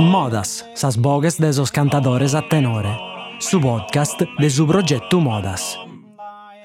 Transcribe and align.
Modas, 0.00 0.64
sas 0.74 0.96
bogues 0.96 1.38
de 1.38 1.50
esos 1.50 1.70
cantadores 1.70 2.34
a 2.34 2.40
tenore. 2.48 2.96
Su 3.38 3.60
podcast 3.60 4.22
de 4.38 4.48
su 4.48 4.66
progetto 4.66 5.20
Modas. 5.20 5.78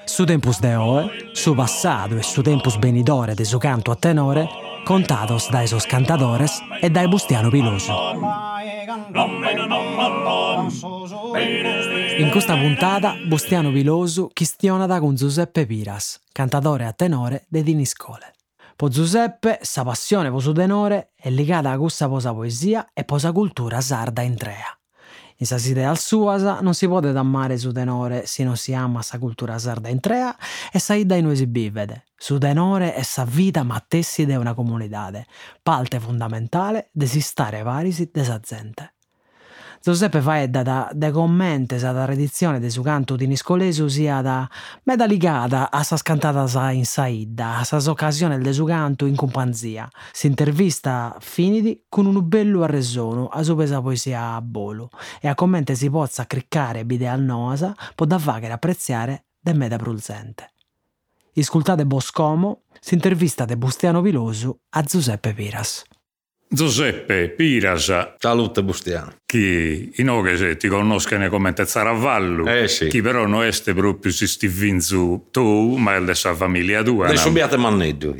Su 0.06 0.24
tempus 0.24 0.58
de 0.58 0.76
oe, 0.76 1.10
su 1.34 1.54
passado 1.54 2.16
e 2.16 2.22
su 2.22 2.42
tempus 2.42 2.80
benidore 2.80 3.34
de 3.34 3.44
su 3.44 3.58
canto 3.58 3.92
a 3.92 3.96
tenore, 3.96 4.48
contados 4.86 5.50
da 5.50 5.62
esos 5.62 5.84
cantadores 5.84 6.62
e 6.80 6.88
dai 6.88 7.06
Bustiano 7.06 7.50
Piloso. 7.50 7.92
In 12.18 12.30
questa 12.30 12.56
puntata, 12.56 13.16
Bustiano 13.28 13.70
Piloso 13.70 14.30
chistionada 14.32 14.98
con 14.98 15.14
Giuseppe 15.14 15.66
Piras, 15.66 16.22
cantatore 16.32 16.86
a 16.86 16.94
tenore 16.94 17.44
de 17.50 17.62
Diniscole. 17.62 18.39
Po 18.80 18.88
Giuseppe, 18.88 19.58
sa 19.60 19.84
passione 19.84 20.30
po 20.30 20.38
su 20.38 20.52
tenore 20.52 21.12
è 21.14 21.28
legata 21.28 21.70
a 21.70 21.76
questa 21.76 22.08
posa 22.08 22.32
poesia 22.32 22.88
e 22.94 23.04
posa 23.04 23.30
cultura 23.30 23.78
sarda 23.82 24.22
in 24.22 24.36
trea. 24.36 24.74
In 25.36 25.46
sa 25.46 25.56
idea 25.56 25.94
suas 25.94 26.40
non 26.62 26.72
si 26.72 26.86
può 26.86 26.98
dammare 26.98 27.58
su 27.58 27.72
tenore 27.72 28.24
se 28.24 28.42
non 28.42 28.56
si 28.56 28.72
ama 28.72 29.02
sa 29.02 29.18
cultura 29.18 29.58
sarda 29.58 29.90
in 29.90 30.00
trea 30.00 30.34
e 30.72 30.78
sa 30.78 30.94
idea 30.94 31.18
in 31.18 31.36
si 31.36 31.46
bivede. 31.46 32.06
Su 32.16 32.38
tenore 32.38 32.94
è 32.94 33.02
sa 33.02 33.26
vita 33.26 33.64
mattessi 33.64 34.24
de 34.24 34.36
una 34.36 34.54
comunità, 34.54 35.10
parte 35.62 36.00
fondamentale 36.00 36.88
de 36.90 37.04
si 37.04 37.20
stare 37.20 37.60
varisi 37.62 38.08
de 38.10 38.24
sa 38.24 38.40
gente. 38.42 38.94
Giuseppe 39.82 40.20
Faedda 40.20 40.62
da, 40.62 40.90
de 40.92 41.10
commenti 41.10 41.78
sa 41.78 41.94
tradizione 41.94 42.60
de 42.60 42.68
su 42.68 42.82
canto 42.82 43.16
di 43.16 43.26
Niscolesu 43.26 43.88
sia 43.88 44.20
da 44.20 44.46
meda 44.82 45.06
ligata 45.06 45.70
a 45.70 45.82
sa 45.82 45.96
scantatas 45.96 46.52
in 46.74 46.84
saidda, 46.84 47.56
a 47.56 47.64
sas 47.64 47.86
occasioni 47.86 48.36
de 48.42 48.52
su 48.52 48.64
canto 48.64 49.06
in 49.06 49.16
companzia. 49.16 49.88
Si 50.12 50.26
intervista 50.26 51.16
finiti 51.18 51.86
con 51.88 52.04
un 52.04 52.28
bello 52.28 52.62
arresono 52.62 53.28
a 53.28 53.42
su 53.42 53.56
pesa 53.56 53.80
poesia 53.80 54.34
a 54.34 54.42
bolo 54.42 54.90
e 55.18 55.28
a 55.28 55.34
commenti 55.34 55.74
si 55.74 55.88
pozza 55.88 56.26
criccare 56.26 56.84
bide 56.84 57.08
al 57.08 57.22
noasa 57.22 57.74
può 57.94 58.04
da 58.04 58.18
faghere 58.18 58.52
apprezzare 58.52 59.28
de 59.40 59.54
meda 59.54 59.78
prulzente. 59.78 60.52
Iscultate 61.32 61.86
Boscomo, 61.86 62.64
si 62.78 62.92
intervista 62.92 63.46
de 63.46 63.56
Bustiano 63.56 64.02
Pilosu 64.02 64.54
a 64.68 64.82
Giuseppe 64.82 65.32
Piras. 65.32 65.84
Giuseppe 66.52 67.28
Pirasa. 67.28 68.16
Salute 68.18 68.64
Bustiano. 68.64 69.14
Chi 69.24 69.92
in 69.98 70.10
oghe 70.10 70.56
ti 70.56 70.66
conoscono 70.66 71.28
come 71.28 71.52
Tezzaravallo. 71.52 72.44
Eh 72.46 72.66
sì. 72.66 72.88
Chi 72.88 73.00
però 73.00 73.24
non 73.24 73.44
è 73.44 73.52
proprio 73.72 74.10
si 74.10 74.26
stivinzu 74.26 75.28
tu, 75.30 75.76
ma 75.76 75.94
è 75.94 76.00
della 76.00 76.34
famiglia 76.34 76.82
tua. 76.82 77.06
Le 77.06 77.12
no? 77.12 77.18
subiate 77.20 77.56
manneddu. 77.56 78.16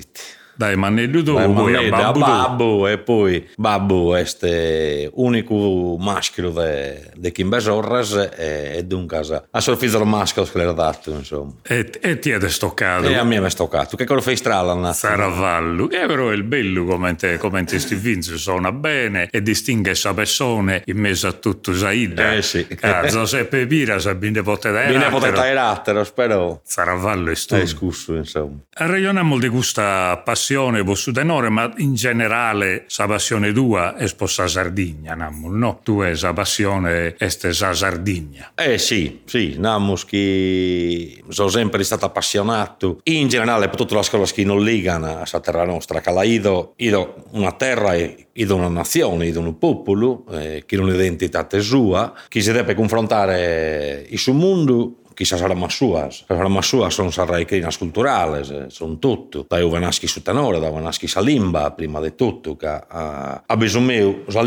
Dai 0.60 0.76
mannello 0.76 1.22
tu, 1.22 1.32
Poi 1.32 1.54
poi 1.54 1.88
a 1.88 2.12
babbo 2.12 2.86
e 2.86 2.98
poi 2.98 3.48
babbo 3.56 4.14
è 4.14 5.08
unico 5.14 5.96
maschio 5.98 6.50
de, 6.50 7.12
de 7.14 7.32
Chimbesorras 7.32 8.28
e, 8.36 8.72
e 8.76 8.84
dunque 8.84 9.46
a 9.50 9.60
sorfizzare 9.60 10.04
maschio 10.04 10.42
che 10.42 10.58
l'era 10.58 10.72
dato 10.72 11.12
insomma. 11.12 11.52
E, 11.62 11.90
e 12.02 12.18
ti 12.18 12.28
è 12.28 12.48
stoccato. 12.50 13.08
E 13.08 13.14
a 13.14 13.24
me 13.24 13.42
è 13.42 13.48
stoccato. 13.48 13.96
Che 13.96 14.04
cosa 14.04 14.20
fai 14.20 14.36
strada? 14.36 14.92
Saravallo, 14.92 15.86
che 15.86 16.04
però 16.04 16.28
è 16.28 16.34
il 16.34 16.42
bello 16.42 16.84
come 16.84 17.14
te, 17.14 17.38
come 17.38 17.64
te 17.64 17.78
sti 17.78 17.94
vinzi 17.94 18.36
suona 18.36 18.70
bene 18.70 19.28
e 19.30 19.40
distingue 19.40 19.94
sa 19.94 20.12
persona 20.12 20.78
in 20.84 20.98
mezzo 20.98 21.26
a 21.26 21.32
tutto 21.32 21.72
Saida. 21.72 22.34
Eh 22.34 22.42
sì. 22.42 22.66
Ah, 22.80 23.06
Giuseppe 23.06 23.66
Pira 23.66 23.98
sa 23.98 24.14
bine 24.14 24.42
potete 24.42 24.76
a 24.94 25.08
poter 25.08 25.32
tagliare, 25.32 26.04
spero. 26.04 26.60
Saravallo 26.64 27.30
è 27.30 27.34
stu. 27.34 27.54
È 27.54 27.64
scusso 27.64 28.14
insomma. 28.14 28.58
Ragioniamo 28.68 29.38
di 29.38 29.48
questa 29.48 30.20
passione 30.22 30.48
su 30.94 31.12
tenore, 31.12 31.48
ma 31.48 31.72
in 31.76 31.94
generale 31.94 32.84
sa 32.86 33.06
passione 33.06 33.52
tua 33.52 33.96
è 33.96 34.06
sposa 34.06 34.46
Sardegna, 34.48 35.14
nammo, 35.14 35.48
no? 35.50 35.80
Tu 35.82 36.00
è 36.00 36.14
sa 36.14 36.32
passione 36.32 37.14
este 37.18 37.52
sa 37.52 37.72
Sardegna. 37.72 38.52
Eh 38.54 38.78
sì, 38.78 39.20
sì, 39.24 39.56
Namus 39.58 40.04
che 40.04 41.22
sono 41.28 41.48
sempre 41.48 41.84
stato 41.84 42.06
appassionato 42.06 43.00
in 43.04 43.28
generale 43.28 43.68
per 43.68 43.76
tutte 43.76 43.94
le 43.94 44.02
cose 44.08 44.34
che 44.34 44.44
non 44.44 44.62
legano 44.62 45.06
a 45.06 45.16
questa 45.18 45.40
terra 45.40 45.64
nostra, 45.64 46.00
che 46.00 46.10
la 46.10 46.24
ido, 46.24 46.72
ido 46.76 47.24
una 47.30 47.52
terra 47.52 47.94
e 47.94 48.26
ido 48.32 48.56
una 48.56 48.68
nazione, 48.68 49.26
ido 49.26 49.40
un 49.40 49.58
popolo, 49.58 50.24
eh, 50.30 50.64
che 50.66 50.76
è 50.76 50.78
un'identità 50.78 51.46
sua, 51.60 52.12
che 52.28 52.40
si 52.40 52.52
deve 52.52 52.74
confrontare 52.74 54.06
il 54.08 54.18
suo 54.18 54.32
mondo 54.32 54.96
quizás 55.20 55.42
armas 55.42 55.76
súas. 55.76 56.24
As 56.32 56.38
armas 56.40 56.64
súas 56.64 56.96
son 56.96 57.12
as 57.12 57.28
raicrinas 57.28 57.76
culturales, 57.76 58.48
eh, 58.48 58.72
son 58.72 58.96
tutto. 58.96 59.44
Dai 59.44 59.60
o 59.60 59.68
Vanaschi 59.68 60.08
su 60.08 60.24
da 60.24 60.72
Vanaschi 60.72 61.04
salimba, 61.04 61.76
prima 61.76 62.00
de 62.00 62.16
tutto, 62.16 62.56
che 62.56 62.64
a, 62.64 62.80
a, 62.88 63.44
a 63.44 63.56
meu, 63.84 64.24
sa 64.32 64.40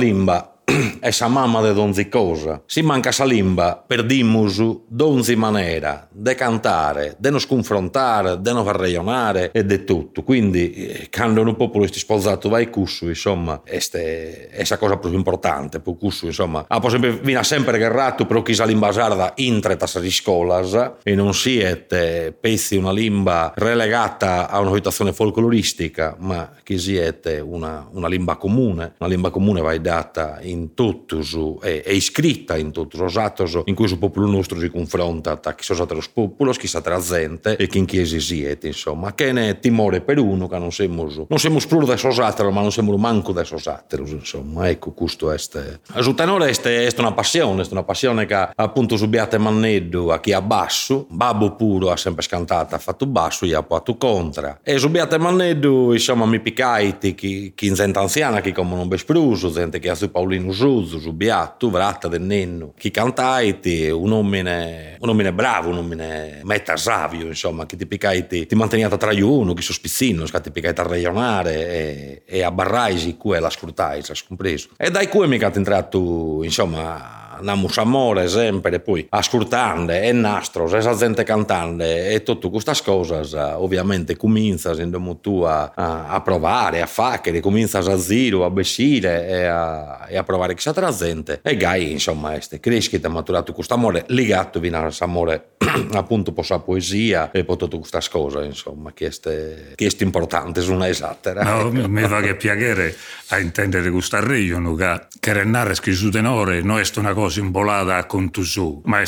sa 1.12 1.28
mamma 1.28 1.62
de 1.62 1.74
donzi 1.74 2.08
cosa. 2.10 2.62
Si 2.66 2.82
manca 2.82 3.12
sa 3.12 3.26
limba 3.26 3.84
per 3.86 4.06
dimmusu 4.06 4.86
donzi 4.88 5.36
manera 5.36 6.08
de 6.12 6.36
cantare, 6.36 7.16
de 7.18 7.30
nos 7.30 7.46
confrontare, 7.46 8.38
de 8.38 8.52
far 8.52 8.78
ragionare 8.78 9.52
e 9.52 9.64
de 9.64 9.84
tutto. 9.84 10.24
Quindi, 10.24 10.72
eh, 10.74 11.10
quando 11.10 11.42
un 11.42 11.56
popolo 11.56 11.86
sti 11.88 12.00
sposato 12.00 12.50
vai 12.50 12.70
cussu, 12.70 13.08
insomma, 13.08 13.62
este 13.66 14.48
è 14.50 14.64
la 14.68 14.78
cosa 14.78 14.98
più 14.98 15.14
importante, 15.14 15.80
per 15.80 15.96
cussu, 15.98 16.28
insomma. 16.28 16.66
Ah, 16.68 16.82
sempre, 16.90 17.12
viene 17.12 17.44
sempre 17.44 17.78
gerrato 17.78 18.26
però 18.26 18.42
chi 18.42 18.54
sa 18.54 18.66
limba 18.66 18.92
sarda 18.92 19.34
intreta 19.36 19.88
sa 19.88 20.00
di 20.00 20.12
scolas 20.12 20.94
e 21.04 21.16
non 21.16 21.34
siete 21.34 22.36
pezzi 22.40 22.76
una 22.76 22.92
limba 22.92 23.52
relegata 23.56 24.50
a 24.50 24.60
una 24.60 24.74
situazione 24.74 25.14
folcloristica, 25.14 26.16
ma 26.20 26.52
che 26.64 26.78
siete 26.78 27.40
una, 27.40 27.88
una 27.92 28.08
limba 28.08 28.36
comune. 28.36 28.94
Una 29.00 29.10
limba 29.10 29.30
comune 29.30 29.62
vai 29.62 29.82
data 29.82 30.40
in 30.42 30.53
tutto 30.74 31.22
su, 31.22 31.60
è, 31.62 31.82
è 31.84 31.92
iscritta 31.92 32.58
in 32.58 32.72
tutto 32.72 32.98
lo 32.98 33.10
stato 33.10 33.64
in 33.66 33.76
cui 33.76 33.86
il 33.86 33.98
popolo 33.98 34.28
nostro 34.28 34.60
si 34.60 34.70
confronta 34.70 35.40
a 35.44 35.54
chi 35.56 35.64
sono 35.64 35.86
los 35.90 36.10
populos, 36.10 36.58
chi 36.58 36.68
sa 36.68 36.82
gente 37.00 37.56
e 37.56 37.68
chi 37.68 37.78
in 37.78 37.86
chiesi 37.86 38.20
siete, 38.20 38.68
insomma. 38.68 39.14
Che 39.14 39.32
ne 39.32 39.60
timore 39.60 40.02
per 40.02 40.20
uno 40.20 40.48
che 40.48 40.58
non 40.58 40.72
siamo 40.72 41.08
non 41.28 41.40
siamo 41.40 41.60
più 41.60 41.86
da 41.86 41.98
sosatero, 41.98 42.52
ma 42.52 42.62
non 42.62 42.72
siamo 42.72 42.96
manco 42.98 43.32
da 43.32 43.44
sosatero, 43.44 44.06
insomma. 44.06 44.70
Ecco, 44.70 44.92
questo 44.92 45.32
è 45.32 45.38
Su 45.38 46.14
tenore 46.14 46.52
è 46.52 46.94
una 46.98 47.14
passione, 47.14 47.64
è 47.64 47.68
una 47.72 47.84
passione 47.84 48.26
che 48.26 48.50
appunto 48.56 48.98
subiate 48.98 49.38
manneddu 49.38 50.10
a 50.10 50.20
chi 50.20 50.34
ha 50.34 50.42
basso, 50.42 51.06
babbo 51.10 51.56
puro 51.56 51.92
ha 51.92 51.98
sempre 51.98 52.24
scantato, 52.24 52.76
ha 52.76 52.80
fatto 52.80 53.06
basso, 53.06 53.46
gli 53.46 53.54
ha 53.54 53.66
fatto 53.68 53.96
contra. 53.96 54.60
E 54.64 54.78
subiate 54.78 55.18
manneddu, 55.18 55.92
insomma, 55.92 56.26
mi 56.26 56.40
picaiti 56.40 57.16
chi, 57.16 57.54
chi 57.56 57.68
in 57.68 57.74
gente 57.74 58.00
anziana, 58.00 58.42
chi 58.42 58.52
come 58.52 58.76
non 58.76 58.88
bespruso, 58.88 59.52
gente 59.52 59.80
che 59.80 59.90
ha 59.90 59.96
su 59.96 60.12
Paolino 60.12 60.43
Su 60.52 61.14
Biatto, 61.14 61.70
vratta 61.70 62.08
del 62.08 62.22
nenno, 62.22 62.74
chi 62.78 62.92
cantaiti, 62.92 63.90
un 63.90 64.12
uomine, 64.12 64.98
un 65.00 65.08
uomine 65.08 65.32
bravo, 65.32 65.70
un 65.70 65.78
uomine 65.78 66.42
metta 66.44 66.76
savio, 66.76 67.28
insomma, 67.28 67.66
che 67.66 67.78
ti 67.78 67.86
picaiti, 67.86 68.46
ti 68.46 68.56
manteniata 68.56 68.98
tra 68.98 69.12
uno, 69.14 69.54
chi 69.54 69.62
sospizzino, 69.62 70.26
che 70.26 70.42
ti 70.42 70.52
picaiti 70.52 70.82
a 70.82 70.84
ragionare 70.84 71.54
e, 71.54 72.22
e 72.26 72.44
a 72.44 72.52
barraisi, 72.52 73.16
cui 73.18 73.36
è 73.36 73.40
la 73.40 73.50
scrutai, 73.50 74.02
hai 74.08 74.24
compreso. 74.28 74.70
E 74.78 74.90
dai 74.90 75.08
cui 75.08 75.28
mica 75.28 75.50
ti 75.50 75.58
entrato, 75.58 76.44
insomma, 76.44 77.23
namus 77.42 77.78
amore 77.78 78.28
sempre, 78.28 78.80
poi 78.80 79.06
ascoltando 79.10 79.92
e 79.92 80.12
nastro, 80.12 80.66
e 80.76 80.82
sa 80.82 80.96
gente 80.96 81.24
cantando 81.24 81.84
e 81.84 82.22
tutte 82.24 82.50
queste 82.50 82.72
cose, 82.84 83.38
ovviamente 83.56 84.16
comincias 84.16 84.80
in 84.80 84.90
domo 84.90 85.18
tu 85.18 85.42
a, 85.42 85.72
a, 85.76 86.22
provare, 86.22 86.82
a 86.82 86.86
fare, 86.86 87.40
comincias 87.40 87.88
a 87.88 87.98
zero, 87.98 88.46
a 88.46 88.50
bessire 88.50 89.28
e 89.28 89.44
a, 89.46 90.06
e 90.08 90.18
a 90.18 90.24
provare 90.24 90.56
chissà 90.56 90.74
tra 90.74 90.92
gente. 90.92 91.40
E 91.44 91.56
gai, 91.58 91.92
insomma, 91.92 92.36
este, 92.36 92.60
cresci 92.60 92.90
che 92.90 93.00
ha 93.04 93.10
maturato 93.10 93.54
questo 93.54 93.74
amore, 93.74 94.06
legato 94.08 94.60
fino 94.60 94.78
a 94.78 94.82
questo 94.82 95.04
amore 95.04 95.52
appunto 95.94 96.32
per 96.32 96.46
la 96.50 96.60
poesia 96.60 97.32
e 97.32 97.44
per 97.44 97.56
tutte 97.56 97.78
queste 97.78 98.00
cose, 98.10 98.44
insomma, 98.44 98.92
che 98.94 99.08
è, 99.08 99.88
importante, 100.00 100.64
non 100.66 100.84
è 100.84 100.90
esatta. 100.90 101.34
No, 101.34 101.72
mi 101.72 102.08
fa 102.08 102.22
che 102.22 102.36
piacere 102.36 102.96
a 103.28 103.40
intendere 103.40 103.90
questa 103.90 104.20
regione 104.20 104.76
che, 104.76 105.08
che 105.20 105.34
Rennare 105.34 105.74
scritto 105.76 106.10
tenore 106.10 106.62
non 106.62 106.80
è 106.80 106.84
una 106.98 107.14
cosa 107.14 107.23
imbolata 107.36 107.98
a 107.98 108.06
conto 108.06 108.44
suo, 108.44 108.82
ma 108.86 109.02
è 109.02 109.06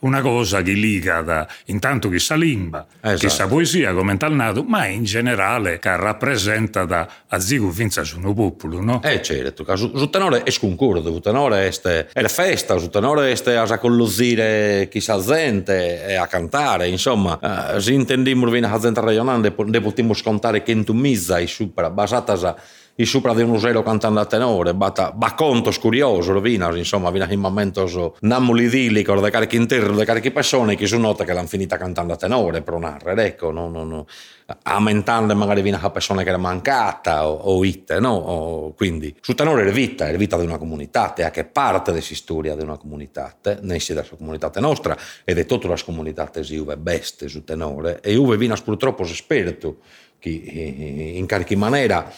una 0.00 0.20
cosa 0.20 0.62
che 0.62 0.72
liga 0.72 1.20
da, 1.22 1.46
intanto 1.66 2.08
che 2.08 2.18
sa 2.18 2.34
limba, 2.34 2.86
Esatto. 3.00 3.18
che 3.18 3.28
sa 3.28 3.46
poesia 3.46 3.92
come 3.92 4.16
tal 4.16 4.34
nato, 4.34 4.62
ma 4.62 4.86
in 4.86 5.04
generale 5.04 5.78
che 5.78 5.96
rappresenta 5.96 6.84
da 6.84 7.08
a 7.28 7.38
zigo 7.38 7.70
finza 7.70 8.02
su 8.02 8.18
un 8.20 8.34
popolo, 8.34 8.80
no? 8.80 9.00
Eh 9.02 9.22
certo, 9.22 9.64
su, 9.76 9.96
su 9.96 10.10
tenore 10.10 10.42
è 10.42 10.50
sconcordo, 10.50 11.12
su 11.12 11.20
tenore 11.20 11.68
è, 11.68 12.06
è 12.12 12.20
la 12.20 12.28
festa, 12.28 12.76
su 12.78 12.88
tenore 12.88 13.32
è 13.32 13.54
a 13.54 13.78
collosire 13.78 14.88
chissà 14.90 15.20
gente 15.20 16.06
e 16.06 16.14
a 16.14 16.26
cantare, 16.26 16.88
insomma, 16.88 17.74
eh, 17.74 17.80
se 17.80 17.92
intendiamo 17.92 18.48
venire 18.48 18.72
a 18.72 18.78
gente 18.78 19.00
ragionando, 19.00 19.54
ne 19.66 19.80
potremmo 19.80 20.14
scontare 20.14 20.62
che 20.62 20.72
in 20.72 20.84
tu 20.84 20.92
misa 20.92 21.38
e 21.38 21.46
supera, 21.46 21.90
basata 21.90 22.36
in 23.00 23.06
sopra 23.06 23.32
di 23.32 23.42
un 23.42 23.50
usero 23.50 23.82
cantando 23.82 24.20
a 24.20 24.26
tenore, 24.26 24.74
bata, 24.74 25.10
ba 25.10 25.32
conto 25.32 25.72
curioso, 25.80 26.32
rovina, 26.32 26.68
insomma, 26.76 27.10
vina 27.10 27.26
in 27.30 27.40
momento 27.40 27.86
so, 27.86 28.16
nammo 28.20 28.54
idillico, 28.58 29.18
da 29.18 29.30
carichi 29.30 29.56
interi, 29.56 29.94
da 29.94 30.04
carichi 30.04 30.30
persone 30.30 30.76
che 30.76 30.86
sono 30.86 31.08
note 31.08 31.24
che 31.24 31.32
l'hanno 31.32 31.46
finita 31.46 31.78
cantando 31.78 32.12
a 32.12 32.16
tenore, 32.16 32.60
per 32.60 32.74
narrare, 32.74 33.24
ecco, 33.24 33.50
no, 33.50 33.68
no, 33.68 33.84
no. 33.84 34.06
aumentando 34.64 35.34
magari 35.34 35.62
vina 35.62 35.80
a 35.80 35.90
persone 35.90 36.24
che 36.24 36.28
era 36.28 36.38
mancata 36.38 37.26
o, 37.26 37.36
o 37.36 37.64
it, 37.64 37.96
no? 37.98 38.12
O, 38.12 38.74
quindi, 38.74 39.16
su 39.22 39.34
tenore 39.34 39.66
è 39.66 39.72
vita, 39.72 40.06
è 40.06 40.16
vita 40.18 40.36
di 40.36 40.44
una 40.44 40.58
comunità, 40.58 41.14
è 41.14 41.22
anche 41.22 41.44
parte 41.44 41.92
della 41.92 42.04
storia 42.04 42.54
di 42.54 42.62
una 42.62 42.76
comunità, 42.76 43.34
ne 43.62 43.80
si 43.80 43.94
della 43.94 44.06
comunità 44.14 44.50
nostra 44.60 44.94
ed 45.24 45.38
è 45.38 45.46
tutta 45.46 45.68
la 45.68 45.78
comunità 45.82 46.30
si 46.42 46.56
uve 46.56 46.76
beste 46.76 47.28
su 47.28 47.44
tenore 47.44 48.00
e 48.02 48.14
uve 48.16 48.36
vina 48.36 48.54
purtroppo 48.62 49.04
esperto 49.04 49.78
che 50.18 50.28
in 50.28 51.26
qualche 51.26 51.56
maniera 51.56 52.12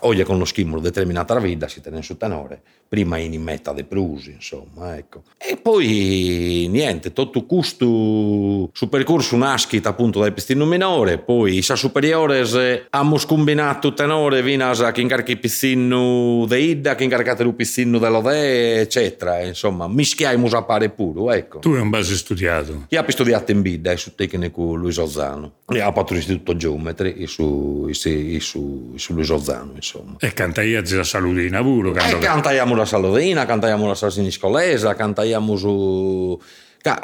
oggi 0.00 0.22
con 0.22 0.38
lo 0.38 0.44
stimolo 0.44 0.80
determinata 0.80 1.34
la 1.34 1.40
vita 1.40 1.68
si 1.68 1.80
tiene 1.80 2.02
su 2.02 2.16
tenore 2.16 2.62
prima 2.94 3.18
in 3.18 3.42
meta 3.42 3.72
de 3.72 3.82
prusi 3.82 4.30
insomma 4.30 4.96
ecco 4.96 5.24
e 5.36 5.56
poi 5.56 6.68
niente 6.70 7.12
tutto 7.12 7.44
questo 7.44 8.70
su 8.72 8.88
percorso 8.88 9.36
nascita 9.36 9.88
appunto 9.88 10.20
dal 10.20 10.32
pistino 10.32 10.64
minore 10.64 11.18
poi 11.18 11.60
sa 11.60 11.74
superiore 11.74 12.40
abbiamo 12.90 13.18
combinato 13.26 13.94
tenore 13.94 14.42
vinas 14.42 14.88
che 14.92 15.00
incarchi 15.00 15.36
pistino 15.36 16.44
de 16.46 16.58
idda 16.60 16.94
che 16.94 17.02
incarcate 17.02 17.42
il 17.42 17.54
pistino 17.54 17.98
dell'ode 17.98 18.82
eccetera 18.82 19.42
insomma 19.42 19.88
mischiamo 19.88 20.46
a 20.46 20.62
pare 20.62 20.90
pure 20.90 21.36
ecco 21.36 21.58
tu 21.58 21.70
hai 21.70 21.80
un 21.80 21.90
base 21.90 22.14
studiato 22.14 22.86
io 22.88 23.00
ho 23.00 23.10
studiato 23.10 23.50
in 23.50 23.60
bidda 23.60 23.90
e 23.90 23.96
su 23.96 24.14
tecnico 24.14 24.74
Luis 24.74 24.98
Ozzano 24.98 25.62
io 25.70 25.84
ho 25.84 25.92
fatto 25.92 26.14
l'istituto 26.14 26.54
geometri 26.56 27.26
su, 27.26 27.88
su, 27.90 28.38
su, 28.38 28.92
su 28.94 29.14
Luis 29.14 29.30
Ozzano 29.30 29.72
insomma. 29.74 30.16
E 30.20 30.32
cantai 30.32 30.76
a 30.76 31.04
Saludina 31.04 31.62
pure. 31.62 31.90
E 31.90 32.18
cantaiamo 32.18 32.74
la 32.84 32.90
Saludina, 32.90 33.46
cantaiamo 33.46 33.88
la 33.88 33.94
Salsiniscolesa, 33.94 34.94
cantaiamo 34.94 35.56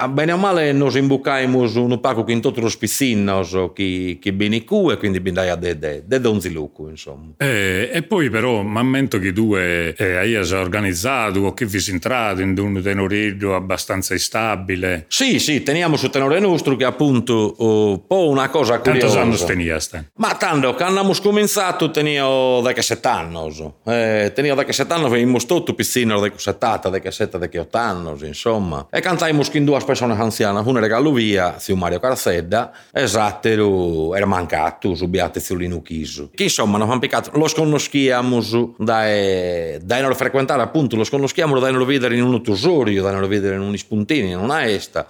bene 0.09 0.33
o 0.33 0.37
male 0.37 0.73
nos 0.73 0.95
imbucaimos 0.95 1.77
un 1.77 2.01
paco 2.01 2.23
che 2.25 2.33
in 2.33 2.41
tutti 2.43 2.61
i 2.61 2.77
pizzinnos 2.79 3.71
che, 3.73 4.19
che 4.21 4.33
bene 4.35 4.63
cu 4.63 4.91
e 4.91 4.99
quindi 4.99 5.21
bindai 5.21 5.49
a 5.49 5.57
de, 5.57 5.79
de, 5.79 6.03
de 6.05 6.21
donzilucu 6.21 6.89
insomma. 6.89 7.33
E, 7.39 7.89
e 7.91 8.03
poi 8.03 8.29
però 8.29 8.61
mammento 8.63 9.19
che 9.19 9.33
tu 9.33 9.55
eh, 9.55 9.95
hai 9.99 10.37
organizzato 10.37 11.41
o 11.41 11.55
che 11.55 11.65
vi 11.65 11.81
si 11.81 11.93
entrato 11.93 12.43
in 12.43 12.55
un 12.59 12.83
tenoreggio 12.83 13.55
abbastanza 13.55 14.13
instabile. 14.13 15.07
Sì 15.09 15.39
sì 15.39 15.63
teniamo 15.63 15.97
su 15.97 16.11
tenore 16.11 16.41
nostro 16.41 16.77
che 16.77 16.85
appunto 16.85 17.55
un 17.59 18.07
po' 18.07 18.29
una 18.29 18.51
cosa 18.51 18.81
curiosa. 18.81 19.17
quantos 19.21 19.41
anni 19.41 19.47
teniaste? 19.47 20.11
ma 20.17 20.35
tanto 20.35 20.75
che 20.75 20.83
abbiamo 20.83 21.15
cominciato 21.23 21.91
teniamo 21.91 22.61
da 22.61 22.73
che 22.73 22.83
sette 22.83 23.09
anni 23.09 23.73
eh, 23.87 24.33
teniamo 24.35 24.63
che 24.63 24.73
sette 24.75 24.93
anni 24.93 25.09
venimmo 25.09 25.39
da 25.39 26.29
che 26.29 26.35
settata 26.37 26.91
da 26.91 26.99
che 26.99 27.11
sette 27.11 27.39
da 27.39 27.49
che 27.49 27.59
otto 27.59 27.79
anni 27.79 28.27
insomma. 28.27 28.87
E 28.91 29.01
cantaimo 29.01 29.43
skin 29.43 29.65
due 29.71 29.85
persone 29.85 30.15
anziane, 30.15 30.61
una 30.65 30.81
regalo 30.81 31.13
via, 31.13 31.59
zio 31.59 31.77
Mario 31.77 32.01
Carsedda, 32.01 32.73
esatto, 32.93 34.15
era 34.15 34.27
mancato, 34.27 34.95
subiate 34.95 35.41
zio 35.41 35.55
Lino 35.55 35.81
Chiso. 35.81 36.31
Che 36.35 36.43
insomma, 36.45 36.73
non 36.73 36.83
abbiamo 36.83 37.01
piccato, 37.01 37.31
lo 37.39 37.47
sconosciamo 37.47 38.41
dai, 38.77 39.79
dai 39.83 40.03
non 40.03 40.15
frequentare 40.15 40.63
appunto, 40.63 40.97
lo 40.97 41.05
sconosciamo 41.05 41.59
dai 41.59 41.73
non 41.73 41.87
vedere 41.87 42.17
in 42.17 42.23
un 42.23 42.43
tusorio, 42.43 43.03
dai 43.03 43.15
non 43.15 43.29
vedere 43.29 43.55
in 43.55 43.63
un 43.63 43.77
spuntini, 43.77 44.31
in 44.31 44.39
una 44.39 44.67
esta. 44.67 45.07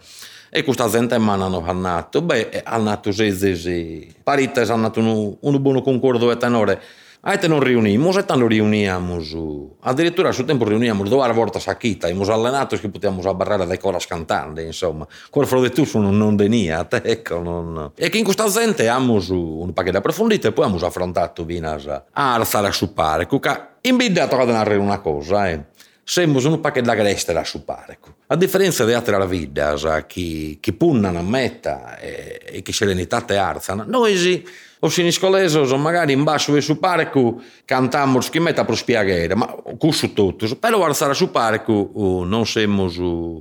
E 0.52 0.64
questa 0.64 0.88
gente 0.88 1.16
man 1.18 1.40
hanno 1.40 1.62
annato, 1.64 2.22
beh, 2.22 2.62
hanno 2.64 2.82
nato 2.82 3.12
sei, 3.12 3.32
sei, 3.32 4.12
parites 4.22 4.68
hanno 4.70 4.90
un, 4.96 5.36
un 5.38 5.62
buon 5.62 5.80
concordo 5.80 6.30
e 6.32 6.36
tenore, 6.36 6.82
Aite 7.22 7.48
non 7.48 7.60
riunimos 7.60 8.16
e 8.16 8.24
tanto 8.24 8.46
riuniamos. 8.46 9.36
Addirittura 9.80 10.30
a 10.30 10.32
suo 10.32 10.44
tempo 10.44 10.64
riuniamo 10.64 11.04
due 11.04 11.32
volte 11.32 11.60
a 11.62 11.76
chita, 11.76 12.06
abbiamo 12.06 12.24
allenato 12.32 12.78
che 12.78 12.88
potevamo 12.88 13.20
abbarrare 13.28 13.66
le 13.66 13.78
colas 13.78 14.06
cantante, 14.06 14.62
insomma. 14.62 15.06
Quel 15.28 15.46
fro 15.46 15.60
di 15.60 15.70
tu 15.70 15.86
non, 15.98 16.16
non 16.16 16.34
denia, 16.34 16.88
ecco. 16.88 17.42
Non... 17.42 17.92
E 17.94 18.08
che 18.08 18.16
in 18.16 18.24
questa 18.24 18.48
gente 18.48 18.88
abbiamo 18.88 19.20
un 19.28 19.70
pacchetto 19.74 19.98
approfondito 19.98 20.48
e 20.48 20.52
poi 20.52 20.64
abbiamo 20.64 20.86
affrontato 20.86 21.44
Vinas 21.44 21.86
a 21.86 22.04
alzare 22.34 22.68
a 22.68 22.72
suppare. 22.72 23.26
Cuca, 23.26 23.76
in 23.82 23.98
bidda 23.98 24.26
a 24.26 24.44
narrare 24.44 24.76
una 24.76 25.00
cosa, 25.00 25.50
eh. 25.50 25.64
Siamo 26.02 26.38
un 26.42 26.58
pacchetto 26.58 26.86
da 26.86 26.94
greste 26.94 27.34
da 27.34 27.44
suppare. 27.44 27.98
A 28.28 28.36
differenza 28.36 28.86
di 28.86 28.94
altre 28.94 29.26
vite, 29.26 29.74
che, 30.06 30.56
che 30.58 30.72
punnano 30.72 31.18
a 31.18 31.22
metta 31.22 31.98
e, 31.98 32.40
e 32.46 32.62
che 32.62 32.72
serenità 32.72 33.20
te 33.20 33.36
arzano, 33.36 33.84
noi 33.86 34.16
sì 34.16 34.42
o 34.80 34.88
siniscolesos 34.88 35.72
magari 35.72 36.12
in 36.12 36.24
basso 36.24 36.54
e 36.56 36.60
su 36.60 36.78
parco 36.78 37.40
cantiamo 37.64 38.18
che 38.18 38.40
metta 38.40 38.64
per 38.64 38.76
spiegare 38.76 39.34
ma 39.34 39.46
questo 39.78 40.12
tutto 40.12 40.56
però 40.56 40.84
alzare 40.84 41.14
su 41.14 41.30
parco 41.30 41.90
uh, 41.92 42.22
non 42.22 42.46
siamo 42.46 42.90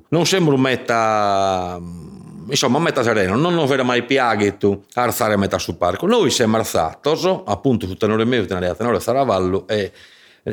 non 0.10 0.26
siamo 0.26 0.56
metta 0.58 1.80
insomma 2.50 2.78
a 2.78 2.82
metà 2.82 3.04
sereno 3.04 3.36
non 3.36 3.58
avere 3.58 3.84
mai 3.84 4.04
piaghetto 4.04 4.84
alzare 4.94 5.38
metà 5.38 5.58
su 5.58 5.78
parco. 5.78 6.06
Noi 6.08 6.30
siamo 6.30 6.58
alzati 6.58 7.10
appunto 7.46 7.88
su 7.88 7.96
tenore 7.96 8.26
mio 8.26 8.46
tenere 8.46 8.70
a 8.70 8.76
tenore 8.76 9.00
Saravallo 9.00 9.68
e 9.68 9.92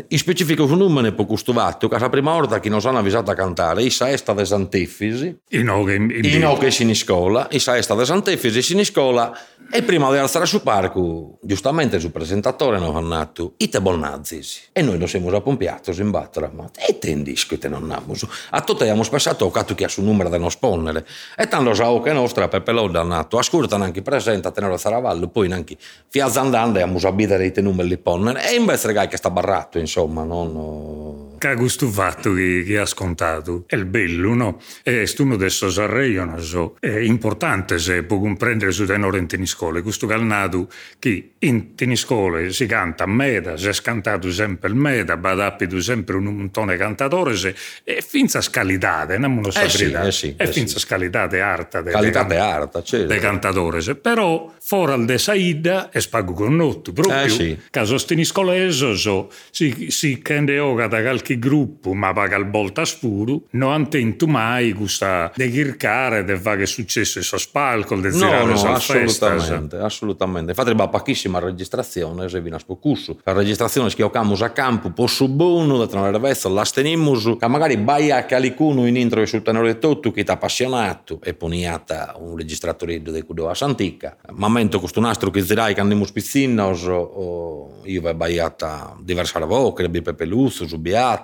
in 0.08 0.18
specifico 0.18 0.66
su 0.66 0.74
numero 0.74 1.12
per 1.12 1.26
questo 1.26 1.52
vatto, 1.52 1.88
che 1.88 1.98
la 1.98 2.08
prima 2.08 2.32
volta 2.32 2.60
che 2.60 2.68
ci 2.68 2.86
hanno 2.86 2.98
avvisato 2.98 3.30
a 3.30 3.34
cantare, 3.34 3.82
Issa 3.82 4.08
è 4.08 4.16
stata 4.16 4.44
Santefisi, 4.44 5.36
in 5.50 5.68
Oche 5.68 5.94
in, 5.94 6.70
Siniscola, 6.70 7.48
Issa 7.50 7.76
è 7.76 7.82
stata 7.82 8.04
Santefisi, 8.04 8.62
Siniscola, 8.62 9.36
e 9.68 9.82
prima 9.82 10.10
di 10.12 10.18
alzare 10.18 10.46
su 10.46 10.62
parco, 10.62 11.38
giustamente 11.42 11.96
il 11.96 12.10
presentatore 12.10 12.78
non 12.78 12.94
ha 12.94 13.00
nato 13.00 13.54
ite 13.56 13.80
bolnazis. 13.80 14.68
E 14.72 14.80
noi 14.80 14.96
non 14.96 15.08
siamo 15.08 15.34
appompiati 15.34 15.90
in 16.00 16.10
battere, 16.10 16.50
ma 16.52 16.70
e 16.76 16.98
te 16.98 17.10
in 17.10 17.24
disco 17.24 17.58
te 17.58 17.68
non 17.68 17.90
abbiamo. 17.90 18.14
A 18.50 18.60
tutti 18.60 18.82
abbiamo 18.82 19.02
spassato 19.02 19.50
cato 19.50 19.74
che 19.74 19.84
ha 19.84 19.88
su 19.88 20.02
numero 20.02 20.28
da 20.28 20.38
non 20.38 20.50
sponnere. 20.50 21.04
E 21.36 21.48
tanto 21.48 21.74
so 21.74 22.00
che 22.00 22.12
nostra 22.12 22.46
Peppe 22.46 22.70
Lodda 22.70 23.00
ha 23.00 23.04
nato, 23.04 23.38
ascolta 23.38 23.74
anche 23.76 24.02
presenta 24.02 24.52
tenere 24.52 24.78
Saravallo, 24.78 25.28
poi 25.28 25.50
anche 25.50 25.76
fiazza 26.08 26.40
andando 26.40 26.78
e 26.78 26.82
abbiamo 26.82 27.00
abitare 27.08 27.46
i 27.46 27.62
numeri 27.62 27.88
di 27.88 27.98
ponnere. 27.98 28.48
E 28.48 28.54
invece 28.54 28.86
regai 28.86 29.08
che 29.08 29.16
sta 29.16 29.30
barrato, 29.30 29.75
insomma, 29.78 30.24
non 30.24 31.35
che 31.38 31.54
questo 31.54 31.88
fatto 31.88 32.32
che, 32.32 32.64
che 32.66 32.78
ha 32.78 32.86
scontato 32.86 33.64
è 33.66 33.74
il 33.74 33.84
bello, 33.84 34.34
no? 34.34 34.60
È 34.82 35.04
uno 35.18 35.36
dei 35.36 35.50
sosarreioni, 35.50 36.42
so. 36.42 36.76
è 36.80 36.98
importante 36.98 37.78
se 37.78 38.02
può 38.02 38.18
comprendere 38.18 38.70
su 38.70 38.84
tenore 38.86 39.18
in 39.18 39.26
teniscole, 39.26 39.82
questo 39.82 40.06
calnato 40.06 40.68
che 40.98 41.32
in 41.40 41.74
teniscole 41.74 42.52
si 42.52 42.66
canta 42.66 43.04
a 43.04 43.06
meta, 43.06 43.56
si 43.56 43.68
è 43.68 43.72
scantato 43.72 44.30
sempre 44.30 44.68
il 44.68 44.74
meta, 44.74 45.16
badappido 45.16 45.80
sempre 45.80 46.16
un 46.16 46.24
montone 46.24 46.76
cantatore, 46.76 47.36
se, 47.36 47.54
e 47.84 48.02
finza 48.06 48.40
scalitate, 48.40 49.18
non 49.18 49.40
lo 49.42 49.50
saprete, 49.50 49.74
eh 49.74 49.88
sì, 49.88 50.06
eh 50.06 50.12
sì, 50.12 50.34
è 50.36 50.42
eh 50.44 50.52
finza 50.52 50.78
sì. 50.78 50.84
scalitate 50.84 51.40
arta, 51.40 51.80
de, 51.82 51.90
qualità 51.90 52.22
de, 52.24 52.38
arta, 52.38 52.82
certo. 52.82 53.06
dei 53.06 53.18
cantatori, 53.18 53.94
però 53.96 54.54
fuori 54.60 54.92
al 54.92 55.04
de 55.04 55.18
saida 55.18 55.90
e 55.90 56.00
spago 56.00 56.32
con 56.32 56.56
notto, 56.56 56.92
proprio 56.92 57.22
eh 57.22 57.28
sì. 57.28 57.58
caso 57.70 57.96
teniscoleso, 57.96 58.96
so, 58.96 59.30
si, 59.50 59.86
si 59.90 60.20
cende 60.22 60.58
oga 60.58 60.86
da 60.86 61.00
qualche 61.00 61.25
gruppo, 61.34 61.92
ma 61.92 62.12
paga 62.12 62.36
il 62.36 62.48
volta 62.48 62.84
spuro, 62.84 63.42
non 63.50 63.80
intento 63.80 64.26
mai 64.26 64.72
questa 64.72 65.30
de 65.34 65.50
chircare, 65.50 66.24
de 66.24 66.36
fa 66.36 66.56
che 66.56 66.62
è 66.62 66.66
successo 66.66 67.20
su 67.22 67.36
spalco, 67.36 67.96
de 67.96 68.10
no, 68.10 68.44
no, 68.44 68.52
assolutamente, 68.72 69.76
assolutamente. 69.76 70.50
Infatti 70.50 70.74
va 70.74 70.88
pochissima 70.88 71.38
registrazione, 71.38 72.28
se 72.28 72.40
vi 72.40 72.50
naspocusso. 72.50 73.18
La 73.24 73.32
registrazione 73.32 73.88
che 73.90 74.02
abbiamo 74.02 74.34
a 74.34 74.48
campo, 74.50 74.90
posso 74.90 75.28
buono, 75.28 75.84
da 75.84 76.18
vezza, 76.18 76.48
la 76.48 76.64
steniamo, 76.64 77.36
che 77.36 77.48
magari 77.48 77.76
vai 77.82 78.10
a 78.10 78.24
calicuno 78.24 78.86
in 78.86 78.96
intro 78.96 79.24
sul 79.26 79.42
tenore 79.42 79.78
tutto, 79.78 80.10
che 80.10 80.24
ti 80.24 80.30
appassionato, 80.30 81.20
e 81.22 81.34
poniata 81.34 82.14
un 82.18 82.36
registratore 82.36 83.00
di 83.00 83.22
Cudo 83.22 83.48
a 83.48 83.54
Santica. 83.54 84.16
Ma 84.32 84.48
mento 84.48 84.78
questo 84.78 85.00
nastro 85.00 85.30
che 85.30 85.42
zirai 85.42 85.74
che 85.74 85.80
andiamo 85.80 86.04
spizzinnos, 86.04 86.86
o 86.86 87.80
io 87.84 88.00
vai 88.00 88.14
baiata 88.14 88.96
diversa 89.00 89.38
voce, 89.44 89.88
bi 89.88 90.02
Pepe 90.02 90.24
Luzzo, 90.24 90.66
Subiato, 90.66 91.15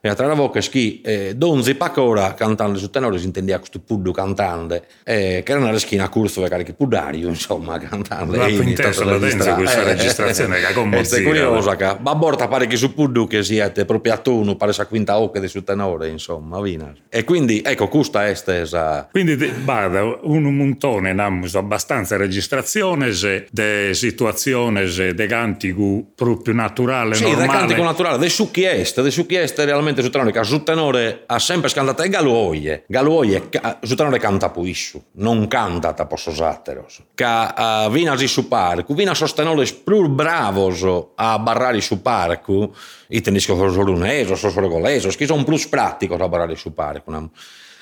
e 0.00 0.08
altre 0.08 0.34
voce 0.34 0.68
che 0.70 1.00
eh, 1.04 1.34
donzi 1.34 1.74
pacora 1.74 2.34
cantando 2.34 2.78
su 2.78 2.90
tenore 2.90 3.18
si 3.18 3.26
intendia 3.26 3.58
questo 3.58 3.80
puddu 3.80 4.12
cantante, 4.12 4.84
eh, 5.04 5.42
che 5.44 5.52
era 5.52 5.60
una 5.60 5.70
reschina 5.70 6.08
corso 6.08 6.40
per 6.40 6.50
carichi 6.50 6.72
pudario, 6.72 7.28
insomma, 7.28 7.78
cantando. 7.80 8.36
Ma 8.36 8.48
inteso 8.48 9.04
la 9.04 9.18
denza 9.18 9.54
questa 9.54 9.82
eh, 9.82 9.94
registrazione 9.94 10.60
che 10.60 10.72
come 10.72 11.00
È 11.00 11.22
curiosa 11.22 11.76
che, 11.76 11.96
ma 12.00 12.14
borta 12.14 12.48
pare 12.48 12.66
che 12.66 12.76
su 12.76 12.94
puddu 12.94 13.26
che 13.26 13.42
siete 13.42 13.84
proprio 13.84 14.14
a 14.14 14.18
tono, 14.18 14.56
pare 14.56 14.72
sa 14.72 14.86
quinta 14.86 15.14
di 15.16 15.48
su 15.48 15.62
tenore, 15.64 16.08
insomma, 16.08 16.60
vina. 16.60 16.92
E 17.08 17.24
quindi, 17.24 17.62
ecco, 17.64 17.88
questa 17.88 18.26
è 18.26 18.34
stesa. 18.34 19.08
Quindi, 19.10 19.36
vada, 19.64 20.02
un 20.22 20.42
montone, 20.54 21.12
namus, 21.12 21.54
abbastanza 21.54 22.16
registrazioni, 22.16 23.10
de 23.50 23.90
situazioni, 23.92 24.84
de 25.14 25.26
cantico 25.26 26.04
proprio 26.14 26.54
naturale, 26.54 27.14
sì, 27.14 27.22
normale. 27.22 27.42
Sì, 27.42 27.50
de 27.50 27.58
cantico 27.58 27.82
naturale, 27.82 28.18
de 28.18 28.28
succhi 28.28 28.64
est, 28.64 29.00
de 29.00 29.10
succhi 29.10 29.25
su 29.26 29.32
chi 29.32 29.34
è 29.34 29.64
realmente 29.64 30.02
su 30.02 30.10
tenore, 30.10 30.30
che 30.30 30.44
su 30.44 30.62
tenore 30.62 31.24
ha 31.26 31.38
sempre 31.38 31.68
scantato 31.68 32.02
e 32.02 32.08
Galuoie. 32.08 32.84
Galuoie 32.86 33.48
su 33.82 33.94
tenore 33.96 34.18
canta 34.18 34.50
puissu, 34.50 35.02
non 35.12 35.48
canta 35.48 35.92
ta 35.92 36.06
posso 36.06 36.32
satteros. 36.32 37.02
Che 37.14 37.24
uh, 37.24 37.90
vinasi 37.90 38.28
su 38.28 38.46
parco, 38.46 38.94
vina 38.94 39.14
sostenore 39.14 39.66
più 39.66 40.08
bravos 40.08 40.86
a 41.16 41.38
barrare 41.38 41.80
su 41.80 42.00
parco, 42.00 42.74
i 43.08 43.20
tenisco 43.20 43.56
sorunesos, 43.70 44.46
sorgolesos, 44.46 45.16
che 45.16 45.26
sono 45.26 45.42
più 45.42 45.58
pratici 45.68 46.12
a 46.12 46.28
barrare 46.28 46.54
su 46.54 46.72
parco. 46.72 47.30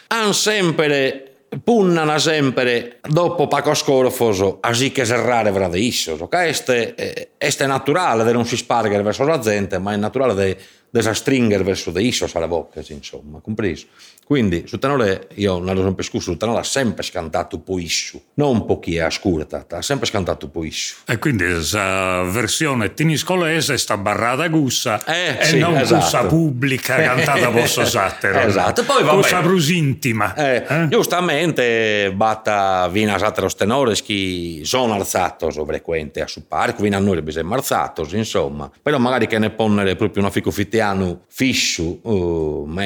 Han 0.06 0.32
sempre 0.32 1.34
punnano 1.62 2.18
sempre 2.18 2.98
dopo 3.02 3.46
Paco 3.46 3.74
Scorfoso 3.74 4.58
così 4.60 4.90
che 4.90 5.04
serrare 5.04 5.50
vrade 5.50 5.78
issos. 5.78 6.20
Este, 6.30 7.30
este 7.38 7.64
è 7.64 7.66
naturale 7.66 8.24
di 8.24 8.32
non 8.32 8.44
si 8.44 8.56
spargere 8.56 9.02
verso 9.02 9.24
la 9.24 9.38
gente, 9.38 9.78
ma 9.78 9.92
è 9.92 9.96
naturale 9.96 10.34
di 10.34 10.56
desa 10.94 11.12
stringer 11.12 11.64
verso 11.64 11.90
de 11.90 12.02
issos 12.02 12.36
alle 12.36 12.46
bocche, 12.46 12.84
insomma, 12.90 13.40
compreso. 13.40 13.86
Quindi 14.24 14.62
su 14.66 14.78
tenore, 14.78 15.26
io 15.34 15.58
non 15.58 15.74
l'ho 15.74 15.82
sempre 15.82 16.04
scuso, 16.04 16.30
su 16.30 16.36
tenore 16.38 16.60
ha 16.60 16.62
sempre 16.62 17.02
scantato 17.02 17.58
poissu, 17.58 18.22
non 18.34 18.64
pochi 18.64 18.98
a 18.98 19.10
scurta, 19.10 19.66
ha 19.68 19.82
sempre 19.82 20.06
scantato 20.06 20.48
poissu. 20.48 20.94
E 21.06 21.18
quindi 21.18 21.44
questa 21.44 22.22
versione 22.22 22.94
tiniscolese 22.94 23.76
sta 23.76 23.98
barrata 23.98 24.46
gussa 24.48 25.04
eh, 25.04 25.36
e 25.40 25.44
sì, 25.44 25.58
non 25.58 25.76
esatto. 25.76 26.00
gussa 26.00 26.24
pubblica 26.26 26.94
cantata 26.94 27.50
posso 27.52 27.84
sattero. 27.84 28.38
esatto, 28.38 28.84
poi 28.84 29.02
va 29.02 29.14
Gussa 29.14 29.38
bene. 29.40 29.48
brus 29.48 29.68
intima. 29.70 30.34
Eh, 30.34 30.64
eh? 30.66 30.88
Giustamente 30.88 32.12
batta 32.14 32.88
vina 32.88 33.18
satteros 33.18 33.56
tenores 33.56 34.00
che 34.00 34.60
sono 34.62 34.94
alzatos 34.94 35.60
frequente 35.66 36.22
a 36.22 36.26
su 36.28 36.46
parco, 36.46 36.82
vina 36.82 36.96
a 36.96 37.00
noi 37.00 37.20
bisogna 37.20 37.52
alzatos, 37.54 38.12
insomma. 38.12 38.70
Però 38.80 38.96
magari 38.98 39.26
che 39.26 39.38
ne 39.38 39.50
ponnere 39.50 39.96
proprio 39.96 40.22
una 40.22 40.30
ficofittiano 40.30 40.82
fissu, 41.28 42.00
uh, 42.02 42.64
ma 42.66 42.84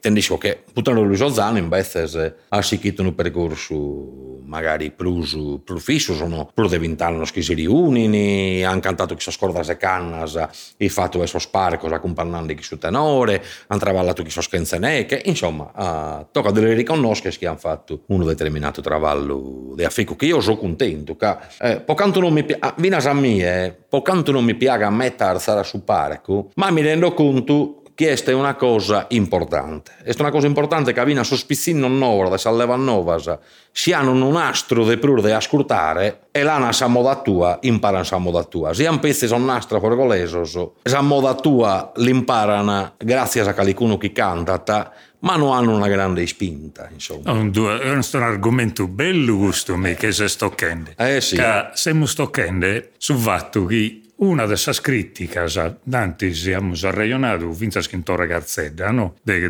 tendisco 0.00 0.38
che 0.38 0.62
puttano 0.72 1.02
lui 1.02 1.16
Sozzano 1.16 1.58
invece 1.58 2.36
ha 2.48 2.62
sicchito 2.62 3.02
un 3.02 3.14
percorso 3.14 4.34
magari 4.44 4.90
più, 4.90 5.62
più 5.62 5.78
fisso, 5.78 6.14
sono 6.14 6.50
più 6.52 6.68
di 6.68 6.78
vent'anni 6.78 7.24
che 7.30 7.42
si 7.42 7.54
riunini, 7.54 8.64
hanno 8.64 8.80
cantato 8.80 9.14
chissà 9.14 9.30
scordase 9.30 9.76
cannas, 9.76 10.74
e 10.76 10.88
fatto 10.88 11.18
verso 11.18 11.38
sparco, 11.38 11.86
accompagnando 11.86 12.54
chi 12.54 12.62
su 12.62 12.78
tenore, 12.78 13.42
hanno 13.66 13.80
travallato 13.80 14.22
chissà 14.22 14.40
scanzeneche, 14.40 15.22
insomma, 15.24 15.70
uh, 15.74 16.26
tocca 16.30 16.50
delle 16.50 16.74
riconosche 16.74 17.30
che 17.30 17.46
hanno 17.46 17.58
fatto 17.58 18.02
un 18.06 18.24
determinato 18.24 18.80
travallo 18.80 19.72
di 19.74 19.84
affico, 19.84 20.16
che 20.16 20.26
io 20.26 20.40
sono 20.40 20.56
contento, 20.56 21.16
che 21.16 21.36
eh, 21.60 21.80
pocanto 21.80 22.20
non 22.20 22.32
mi 22.32 22.44
piace, 22.44 22.74
vinas 22.76 23.06
a 23.06 23.12
me, 23.12 23.36
eh, 23.38 23.74
pocanto 23.94 24.32
non 24.32 24.44
mi 24.44 24.56
piace 24.56 24.82
a 24.82 24.90
mettere 24.90 25.30
alzare 25.30 25.62
su 25.62 25.84
parco, 25.84 26.50
ma 26.56 26.70
mi 26.70 26.82
rendo 26.82 27.14
conto 27.14 27.82
che 27.94 28.06
questa 28.06 28.32
è 28.32 28.34
una 28.34 28.56
cosa 28.56 29.06
importante. 29.10 29.92
Questa 30.02 30.20
è 30.20 30.24
una 30.24 30.32
cosa 30.32 30.48
importante 30.48 30.92
che 30.92 30.98
avviene 30.98 31.20
a 31.20 31.22
sospizzino 31.22 31.86
nova, 31.86 32.28
da 32.28 32.36
Salleva 32.36 32.74
Novas, 32.74 33.38
si 33.70 33.92
hanno 33.92 34.10
un 34.10 34.34
astro 34.34 34.84
de 34.84 34.98
prur 34.98 35.20
de 35.20 35.32
ascoltare 35.32 36.22
e 36.32 36.42
l'hanno 36.42 36.68
a 36.76 36.86
moda 36.88 37.20
tua, 37.22 37.58
imparano 37.62 38.04
a 38.10 38.18
moda 38.18 38.42
tua. 38.42 38.74
Si 38.74 38.84
hanno 38.84 38.98
pezzi 38.98 39.28
sono 39.28 39.44
nastro 39.44 39.78
forgolesos, 39.78 40.60
a 40.82 41.00
moda 41.00 41.34
tua 41.34 41.92
l'imparano 41.96 42.94
grazie 42.98 43.42
a 43.42 43.54
qualcuno 43.54 43.96
che 43.96 44.10
canta, 44.10 44.92
ma 45.24 45.36
non 45.36 45.54
hanno 45.54 45.74
una 45.74 45.88
grande 45.88 46.26
spinta, 46.26 46.88
insomma. 46.92 47.32
Un, 47.32 47.50
due- 47.50 47.80
è 47.80 47.90
un 47.90 48.02
argomento 48.12 48.86
bello 48.86 49.36
gusto 49.36 49.76
me 49.76 49.94
che 49.94 50.12
se 50.12 50.28
stoccende. 50.28 50.94
Eh 50.96 51.20
sì. 51.20 51.36
Che 51.36 51.70
siamo 51.72 52.06
stoccende 52.06 52.92
sul 52.98 53.16
fatto 53.16 53.64
che 53.64 54.00
una 54.16 54.44
delle 54.44 54.74
critiche, 54.80 55.46
tanti 55.88 56.34
siamo 56.34 56.74
arraionato, 56.82 57.52
finza 57.52 57.80
scritore 57.80 58.26
Garzedda, 58.26 58.90
no? 58.90 59.14
De, 59.22 59.48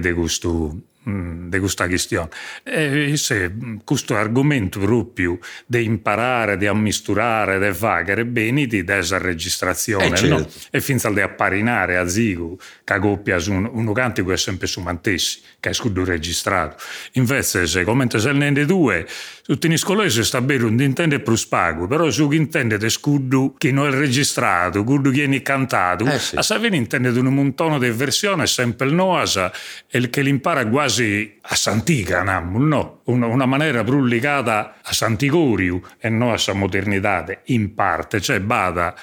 de 1.04 1.10
mm, 1.10 1.48
di 1.50 1.58
questa 1.58 1.86
questione. 1.86 2.28
E 2.62 3.12
se 3.16 3.52
questo 3.84 4.16
argomento 4.16 4.78
proprio 4.80 5.38
di 5.66 5.84
imparare, 5.84 6.56
di 6.56 6.66
ammisturare, 6.66 7.58
di 7.58 7.74
fare 7.74 8.24
bene 8.24 8.66
di 8.66 8.84
desa 8.84 9.18
registrazione, 9.18 10.06
Eh, 10.06 10.26
no? 10.26 10.38
certo. 10.38 10.52
E 10.70 10.80
finza 10.80 11.10
di 11.10 11.20
apparinare 11.20 11.96
a 11.96 12.08
zigo, 12.08 12.58
che 12.84 12.98
coppia 12.98 13.38
su 13.38 13.52
un, 13.52 13.68
un 13.72 13.92
cantico 13.92 14.32
è 14.32 14.36
sempre 14.36 14.66
su 14.66 14.80
mantessi, 14.80 15.40
che 15.60 15.70
è 15.70 15.72
scudo 15.72 16.04
registrato. 16.04 16.76
Invece, 17.12 17.66
se 17.66 17.84
come 17.84 18.06
se 18.10 18.32
ne 18.32 18.52
due, 18.64 19.06
tutti 19.44 19.66
in 19.66 19.76
scolese 19.76 20.24
sta 20.24 20.40
bene 20.40 20.64
un 20.64 20.80
intende 20.80 21.20
più 21.20 21.34
spago, 21.34 21.86
però 21.86 22.10
su 22.10 22.28
chi 22.28 22.36
intende 22.36 22.78
di 22.78 22.88
scudo 22.88 23.54
che 23.58 23.72
non 23.72 23.86
è 23.86 23.90
registrato, 23.90 24.82
scudo 24.82 25.10
che 25.10 25.16
viene 25.16 25.42
cantato, 25.42 26.04
Eh 26.06 26.18
sì. 26.18 26.36
a 26.36 26.42
sapere 26.42 26.76
intende 26.76 27.12
di 27.12 27.18
un 27.18 27.26
montone 27.34 27.78
di 27.78 27.90
versione 27.90 28.46
sempre 28.46 28.86
il 28.86 28.94
noasa 28.94 29.52
e 29.90 30.08
che 30.10 30.22
l'impara 30.22 30.66
quasi 30.66 30.93
a 31.40 31.54
Santica, 31.54 32.22
no? 32.22 33.00
Una, 33.04 33.46
maniera 33.46 33.82
legata 33.82 34.76
a 34.82 34.92
Santigoriu 34.92 35.80
e 35.98 36.08
non 36.08 36.32
a 36.32 36.38
sa 36.38 36.52
modernità, 36.52 37.24
in 37.44 37.74
parte, 37.74 38.20
cioè 38.20 38.40
bada 38.40 38.94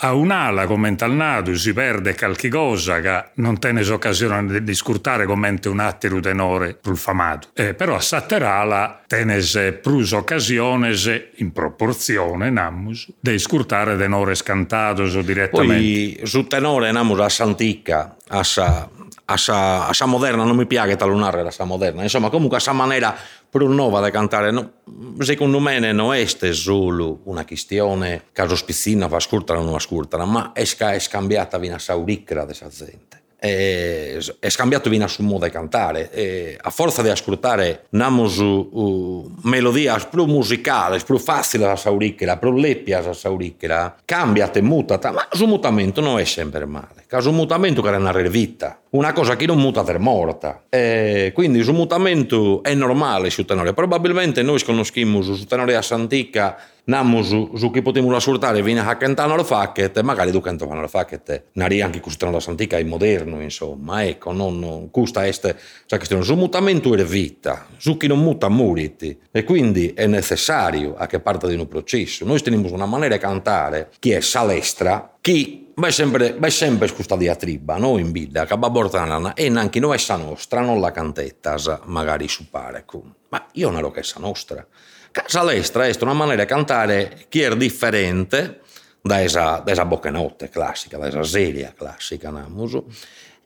a 0.00 0.12
un'ala 0.12 0.66
come 0.66 0.94
al 0.98 1.12
nato 1.12 1.54
si 1.56 1.72
perde 1.72 2.14
qualche 2.14 2.48
cosa 2.48 3.00
che 3.00 3.30
non 3.34 3.58
tenes 3.58 3.88
occasione 3.88 4.62
di, 4.62 4.74
scurtare 4.74 5.24
come 5.26 5.58
un 5.64 5.80
attimo 5.80 6.20
tenore 6.20 6.74
più 6.74 6.94
famato. 6.94 7.48
Eh, 7.54 7.74
però 7.74 7.96
a 7.96 8.00
Satterala 8.00 9.02
tenes 9.06 9.78
plus 9.82 10.12
occasiones 10.12 11.30
in 11.36 11.52
proporzione, 11.52 12.50
namus, 12.50 13.08
di 13.18 13.38
scurtare 13.38 13.96
tenore 13.96 14.34
scantato 14.34 15.04
direttamente. 15.22 16.18
Poi 16.18 16.26
su 16.26 16.46
tenore 16.46 16.88
andiamo 16.88 17.16
a 17.16 17.28
Santica, 17.28 18.16
a 18.28 18.44
sa, 18.44 18.88
a 19.30 19.36
sa, 19.36 20.06
moderna, 20.06 20.44
non 20.44 20.56
mi 20.56 20.66
piace 20.66 20.96
talunare 20.96 21.42
la 21.42 21.50
sa 21.50 21.64
moderna, 21.64 22.02
insomma 22.02 22.30
comunque 22.30 22.56
a 22.56 22.60
sa 22.60 22.72
maniera 22.72 23.14
più 23.50 23.66
nuova 23.68 24.00
da 24.00 24.10
cantare, 24.10 24.50
no, 24.50 24.72
secondo 25.18 25.60
me 25.60 25.78
non 25.92 26.14
è 26.14 26.26
solo 26.26 27.20
una 27.24 27.44
questione 27.44 28.24
caso 28.32 28.56
spizzina 28.56 29.06
va 29.06 29.16
ascoltare 29.16 29.58
o 29.58 29.64
non 29.64 29.74
ascoltare, 29.74 30.24
ma 30.24 30.52
è, 30.52 30.64
è 30.64 30.98
scambiata 30.98 31.58
vina 31.58 31.78
sauricra 31.78 32.44
questa 32.44 32.68
gente. 32.68 33.22
È, 33.38 34.16
è 34.40 34.48
scambiato 34.48 34.90
vina 34.90 35.06
su 35.06 35.22
modo 35.22 35.44
di 35.44 35.50
cantare 35.50 36.10
e 36.10 36.58
a 36.60 36.70
forza 36.70 37.02
di 37.02 37.08
ascoltare 37.08 37.84
namos 37.90 38.38
uh, 38.38 39.30
melodie 39.42 39.94
più 40.10 40.24
musicali, 40.24 41.00
più 41.04 41.18
facili 41.18 41.64
a 41.64 41.76
sauricchera, 41.76 42.36
più 42.36 42.52
leppias 42.52 43.06
a 43.06 43.12
sauricchera, 43.12 43.96
cambiate, 44.04 44.60
mutata, 44.60 45.12
ma 45.12 45.28
su 45.30 45.46
mutamento 45.46 46.00
non 46.00 46.18
è 46.18 46.24
sempre 46.24 46.64
male. 46.66 47.04
Caso 47.06 47.32
mutamento 47.32 47.80
che 47.80 47.90
è 47.90 47.96
una 47.96 48.12
vita, 48.12 48.80
una 48.90 49.12
cosa 49.14 49.34
che 49.34 49.46
non 49.46 49.58
muta 49.58 49.82
è 49.82 49.96
morta. 49.96 50.64
E 50.68 51.32
quindi 51.34 51.62
su 51.62 51.72
mutamento 51.72 52.62
è 52.62 52.74
normale 52.74 53.30
su 53.30 53.44
tenore. 53.44 53.72
Probabilmente 53.72 54.42
noi 54.42 54.62
conosciamo 54.62 55.22
su 55.22 55.46
tenore 55.46 55.74
a 55.74 55.80
Santica 55.82 56.58
Nammo 56.88 57.22
su, 57.22 57.52
su 57.54 57.70
chi 57.70 57.82
potremmo 57.82 58.16
ascoltare 58.16 58.62
viene 58.62 58.80
a 58.80 58.96
cantare 58.96 59.36
le 59.36 59.44
facchette, 59.44 60.02
magari 60.02 60.30
tu 60.30 60.40
canto 60.40 60.66
le 60.72 60.88
facchette, 60.88 61.48
nari 61.52 61.82
anche 61.82 62.00
questo 62.00 62.30
la 62.30 62.40
santica 62.40 62.78
è 62.78 62.82
moderno, 62.82 63.42
insomma, 63.42 64.04
ecco, 64.04 64.32
non, 64.32 64.58
non 64.58 64.90
questa 64.90 65.26
è 65.26 65.30
la 65.40 65.96
questione, 65.96 66.22
su 66.22 66.34
mutamento 66.34 66.94
è 66.94 67.04
vita, 67.04 67.66
su 67.76 67.98
chi 67.98 68.06
non 68.06 68.20
muta 68.20 68.48
muriti, 68.48 69.18
e 69.30 69.44
quindi 69.44 69.92
è 69.92 70.06
necessario 70.06 70.94
a 70.96 71.06
che 71.06 71.20
parte 71.20 71.46
di 71.48 71.56
un 71.56 71.68
processo. 71.68 72.24
Noi 72.24 72.40
teniamo 72.40 72.72
una 72.72 72.86
maniera 72.86 73.16
di 73.16 73.20
cantare 73.20 73.90
che 73.98 74.16
è 74.16 74.20
salestra, 74.20 75.16
chi 75.20 75.66
Beh, 75.78 75.92
sempre, 75.92 76.34
beh, 76.34 76.50
sempre 76.50 76.92
questa 76.92 77.16
diatriba, 77.16 77.76
no? 77.76 77.98
In 77.98 78.10
bidda, 78.10 78.46
che 78.46 78.58
babortana, 78.58 79.34
e 79.34 79.48
neanche 79.48 79.78
noi 79.78 79.94
essa 79.94 80.16
nostra, 80.16 80.60
non 80.60 80.80
la 80.80 80.90
cantettas, 80.90 81.82
magari 81.84 82.26
su 82.26 82.50
parecu. 82.50 83.00
Ma 83.28 83.46
io 83.52 83.68
non 83.70 83.78
ero 83.78 83.92
che 83.92 84.00
essa 84.00 84.18
nostra. 84.18 84.66
Casa 85.10 85.42
Lestra 85.42 85.86
è 85.86 85.96
una 86.00 86.12
maniera 86.12 86.42
di 86.42 86.48
cantare 86.48 87.26
che 87.28 87.46
è 87.46 87.56
differente 87.56 88.60
da 89.00 89.20
esa, 89.20 89.62
da 89.64 89.72
esa 89.72 89.84
boccanotte 89.84 90.48
classica, 90.48 90.98
da 90.98 91.06
esa 91.06 91.22
seria 91.22 91.72
classica, 91.76 92.30
namuso. 92.30 92.86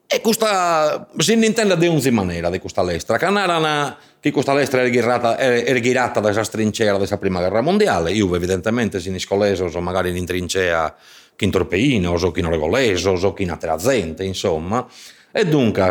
E 0.05 0.21
questa 0.21 1.07
si 1.17 1.33
intende 1.33 1.75
di 1.75 1.87
un'altra 1.87 2.11
maniera 2.11 2.49
di 2.51 2.59
questa 2.59 2.83
lestra, 2.83 3.17
che 3.17 3.25
una, 3.25 3.97
che 4.19 4.29
questa 4.29 4.53
lestra 4.53 4.83
è 4.83 4.89
ghirata, 4.89 5.37
è 5.37 5.79
ghirata 5.79 6.19
da 6.19 6.29
esa 6.29 6.43
trincea 6.43 6.95
della 6.95 7.17
prima 7.17 7.39
guerra 7.39 7.61
mondiale, 7.61 8.11
io 8.11 8.35
evidentemente 8.35 8.99
si 8.99 9.09
niscoleso, 9.09 9.71
o 9.73 9.81
magari 9.81 10.15
in 10.15 10.25
trincea 10.25 10.93
chi 11.35 11.45
in 11.45 11.51
torpeino, 11.51 12.11
o 12.11 12.31
chi 12.31 12.41
in 12.41 12.49
regoleso, 12.49 13.11
o 13.11 13.33
chi 13.33 13.43
in 13.43 13.51
altra 13.51 13.75
gente, 13.77 14.23
insomma. 14.23 14.85
E 15.31 15.45
dunque, 15.45 15.81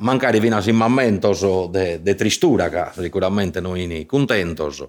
mancare 0.00 0.40
vinas 0.40 0.66
in 0.66 0.74
momentos 0.74 1.70
de, 1.70 2.02
de 2.02 2.14
tristura, 2.16 2.68
che 2.68 3.00
sicuramente 3.00 3.60
noi 3.60 4.06
contentos, 4.06 4.84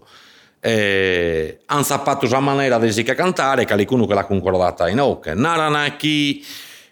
eh, 0.60 1.60
hanno 1.66 1.84
sappato 1.84 2.28
la 2.28 2.39
maniera 2.39 2.78
di 2.80 2.92
si 2.92 3.04
cantare, 3.04 3.66
che 3.66 3.74
qualcuno 3.74 4.06
che 4.06 4.13
l'ha 4.13 4.25
concordata 4.25 4.89
in 4.89 5.00
occhio. 5.00 5.34
Narana 5.34 5.96
chi, 5.96 6.44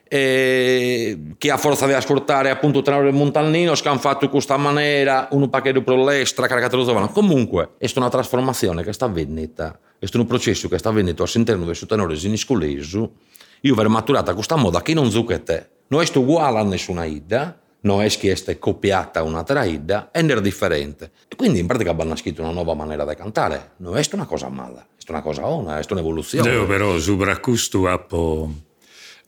eh, 0.08 1.34
che 1.38 1.52
a 1.52 1.58
forza 1.58 1.86
di 1.86 1.94
ascoltare 1.94 2.50
appunto 2.50 2.82
tenore 2.82 3.12
Montalnino, 3.12 3.74
che 3.74 3.88
hanno 3.88 4.00
fatto 4.00 4.30
questa 4.30 4.58
maniera, 4.58 5.28
un 5.32 5.50
pacchetto 5.50 5.82
per 5.82 5.98
l'estra, 5.98 6.48
caratterizzato. 6.48 7.08
Comunque, 7.10 7.72
è 7.78 7.92
una 7.96 8.10
trasformazione 8.10 8.84
che 8.84 8.94
sta 8.94 9.06
avvenendo, 9.06 9.78
è 10.00 10.08
un 10.14 10.26
processo 10.26 10.68
che 10.68 10.78
sta 10.78 10.90
avvenendo 10.90 11.24
all'interno 11.24 11.66
del 11.66 11.76
suo 11.76 11.88
tenore 11.88 12.16
siniscoleso, 12.16 13.12
io 13.62 13.74
aver 13.74 13.88
maturato 13.88 14.34
questa 14.34 14.56
moda 14.56 14.82
che 14.82 14.94
non 14.94 15.10
zucchete 15.10 15.70
non 15.88 16.02
è 16.02 16.08
uguale 16.16 16.60
a 16.60 16.64
nessuna 16.64 17.06
idea, 17.06 17.58
non 17.82 18.02
è 18.02 18.08
che 18.10 18.32
è 18.32 18.60
copiata 18.60 19.24
un'altra 19.24 19.64
idea, 19.64 20.10
è 20.12 20.22
differente. 20.42 21.12
E 21.28 21.36
quindi 21.36 21.60
in 21.60 21.68
pratica 21.68 21.92
hanno 21.92 22.16
scritto 22.16 22.42
una 22.42 22.52
nuova 22.52 22.74
maniera 22.74 23.06
di 23.06 23.16
cantare, 23.16 23.72
non 23.78 23.98
è 23.98 24.08
una 24.14 24.26
cosa 24.26 24.50
mala, 24.50 24.82
è 24.82 25.10
una 25.12 25.22
cosa 25.22 25.42
buona, 25.42 25.80
è 25.80 25.86
un'evoluzione. 25.90 26.52
Io 26.52 26.66
però 26.66 26.98
su 26.98 27.18
questo 27.40 27.88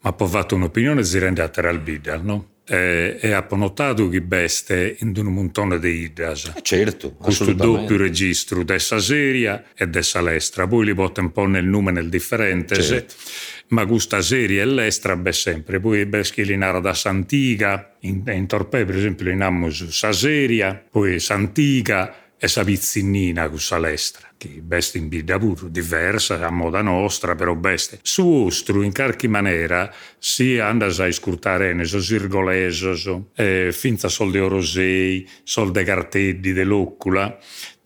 ho 0.02 0.28
fatto 0.28 0.56
un'opinione 0.56 1.04
si 1.04 1.20
rende 1.20 1.42
a 1.42 1.50
al 1.70 1.80
bida, 1.80 2.18
no? 2.18 2.58
e, 2.70 3.18
e 3.20 3.32
ha 3.32 3.46
notato 3.52 4.08
che 4.10 4.22
beste 4.22 4.98
in 5.00 5.14
un 5.16 5.34
montone 5.34 5.80
di 5.80 6.04
idas. 6.04 6.52
Eh 6.56 6.62
certo, 6.62 7.14
Questo 7.14 7.52
doppio 7.54 7.98
registro 7.98 8.64
dessa 8.64 9.00
seria 9.00 9.66
e 9.76 9.88
dessa 9.88 10.22
lestra, 10.22 10.68
poi 10.68 10.86
li 10.86 10.94
botte 10.94 11.20
un 11.20 11.32
po' 11.32 11.46
nel 11.46 11.66
nome 11.66 11.92
nel 11.92 12.10
differente, 12.10 12.82
certo. 12.82 13.16
Ma 13.70 13.86
questa 13.86 14.22
seria 14.22 14.62
e 14.62 14.66
l'estra 14.66 15.16
beh 15.16 15.34
sempre, 15.34 15.80
poi 15.80 16.06
beschi 16.06 16.46
linara 16.46 16.80
da 16.80 16.94
Santiga, 16.94 17.96
in, 18.02 18.24
in 18.26 18.48
Torpè 18.48 18.86
per 18.86 18.96
esempio 18.96 19.30
in 19.30 19.42
Ammus 19.42 19.88
sa 19.88 20.12
seria, 20.12 20.82
poi 20.90 21.20
Santiga 21.20 22.28
e 22.38 22.48
sa 22.48 22.64
pizzinina 22.64 23.50
questa 23.50 23.78
lestra 23.78 24.30
che 24.40 24.62
beste 24.64 24.98
in 24.98 25.10
birra 25.10 25.38
pure, 25.38 25.70
diversa, 25.70 26.48
a 26.48 26.50
moda 26.50 26.82
nostra, 26.82 27.36
però 27.36 27.54
beste. 27.56 28.00
Su 28.02 28.26
ostru, 28.26 28.84
in 28.84 28.94
qualche 28.94 29.28
maniera, 29.28 29.94
si 30.18 30.58
andas 30.58 31.00
a 31.02 31.12
scurtare 31.12 31.74
ne 31.74 31.84
so 31.84 32.00
sirgoleso, 32.00 33.32
eh, 33.36 33.72
finza 33.74 34.08
soldi 34.08 34.40
orosei, 34.40 35.28
soldi 35.44 35.84
carteddi 35.84 36.54
dell'occula, 36.54 37.38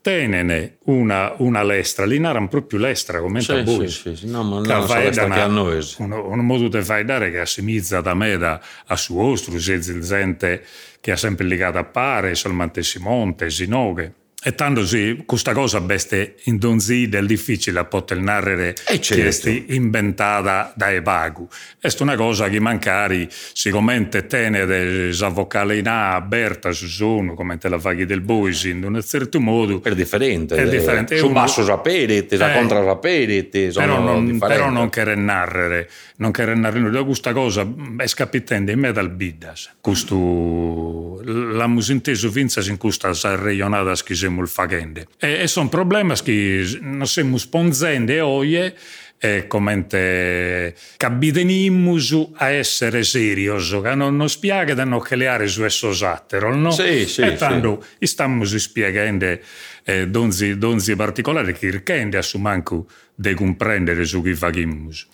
tenene 0.04 0.76
una, 0.84 1.32
una 1.38 1.62
lestra, 1.62 2.04
lì 2.04 2.18
naran 2.18 2.48
proprio 2.48 2.78
lestra, 2.78 3.20
come 3.20 3.40
sì, 3.40 3.62
voi. 3.62 3.88
Sì, 3.88 4.14
sì, 4.14 4.26
no, 4.26 4.42
ma 4.42 4.60
non 4.60 4.70
è 4.70 5.04
lestra 5.04 5.28
che 5.30 5.40
a 5.40 5.46
noi. 5.46 5.82
Uno, 5.96 6.28
uno 6.28 6.42
modo 6.42 6.68
di 6.68 6.82
fare 6.82 7.06
dare 7.06 7.30
che 7.30 7.40
assimizza 7.40 8.02
da 8.02 8.12
me 8.12 8.36
da, 8.36 8.60
a 8.84 8.96
su 8.96 9.16
ostru, 9.16 9.56
se 9.56 9.80
gente 9.80 10.62
che 11.00 11.10
ha 11.10 11.16
sempre 11.16 11.46
legato 11.46 11.78
a 11.78 11.84
pare, 11.84 12.34
solamente 12.34 12.82
si 12.82 12.98
monte, 12.98 13.48
si 13.48 13.66
noghe. 13.66 14.12
E 14.46 14.54
tanto 14.54 14.84
sì, 14.84 15.22
questa 15.24 15.54
cosa 15.54 15.80
beste 15.80 16.34
in 16.44 16.58
donzi 16.58 17.08
del 17.08 17.24
difficile 17.24 17.78
a 17.78 17.86
poter 17.86 18.18
narrare 18.18 18.74
eh 18.86 19.00
certo. 19.00 19.48
che 19.48 19.64
è 19.66 19.72
inventata 19.72 20.70
da 20.76 20.92
Epagu. 20.92 21.48
È 21.80 21.88
una 22.00 22.14
cosa 22.14 22.50
che 22.50 22.60
mancari 22.60 23.26
si 23.30 23.70
commenta 23.70 24.20
tenere 24.20 25.16
la 25.16 25.28
vocale 25.28 25.78
in 25.78 25.88
A 25.88 26.16
aperta 26.16 26.72
su 26.72 26.88
sono, 26.88 27.32
come 27.32 27.56
te 27.56 27.70
la 27.70 27.78
fai 27.78 28.04
del 28.04 28.20
bois, 28.20 28.64
in 28.64 28.84
un 28.84 29.02
certo 29.02 29.40
modo. 29.40 29.82
È 29.82 29.94
differente. 29.94 30.56
È 30.56 30.68
differente. 30.68 31.16
Su 31.16 31.30
basso 31.30 31.64
sapere, 31.64 32.26
eh, 32.26 32.36
contra 32.36 32.84
sapere, 32.84 33.44
però 33.44 33.98
non, 33.98 34.38
però 34.38 34.68
non 34.68 34.90
che 34.90 35.04
narrare, 35.14 35.88
non 36.16 36.32
che 36.32 36.44
narrare. 36.44 37.02
Questa 37.02 37.32
cosa 37.32 37.66
è 37.96 38.06
scapitendo 38.06 38.70
in 38.72 38.78
metal 38.78 39.08
biddas. 39.08 39.76
Questo, 39.80 41.22
la 41.24 41.66
musinteso 41.66 42.30
finza 42.30 42.60
in 42.60 42.76
questa 42.76 43.14
sarreionata 43.14 43.94
che 44.04 44.14
siamo 44.34 44.46
facendo. 44.46 45.02
E, 45.18 45.40
e 45.40 45.46
sono 45.46 45.68
problemi 45.68 46.14
che 46.22 46.78
non 46.80 47.06
siamo 47.06 47.36
sponzendo 47.38 48.26
oggi 48.26 48.72
e 49.16 49.46
come 49.46 50.74
capitenimus 50.98 52.28
a 52.34 52.50
essere 52.50 53.04
serios, 53.04 53.78
che 53.82 53.94
non, 53.94 54.16
non 54.16 54.28
spiega 54.28 54.74
da 54.74 54.84
non 54.84 55.00
creare 55.00 55.46
su 55.46 55.64
esso 55.64 55.94
sattero, 55.94 56.54
no? 56.54 56.70
Sì, 56.70 57.06
sì, 57.06 57.22
e 57.22 57.34
tanto 57.34 57.82
sì. 57.98 58.06
stiamo 58.06 58.44
spiegando 58.44 59.38
eh, 59.84 60.08
donzi, 60.08 60.58
donzi 60.58 60.94
particolari 60.94 61.54
che 61.54 61.82
rende 61.82 62.18
a 62.18 62.22
su 62.22 62.38
manco 62.38 62.86
di 63.14 63.32
comprendere 63.32 64.04
su 64.04 64.22
chi 64.22 64.34
faccimus. 64.34 65.06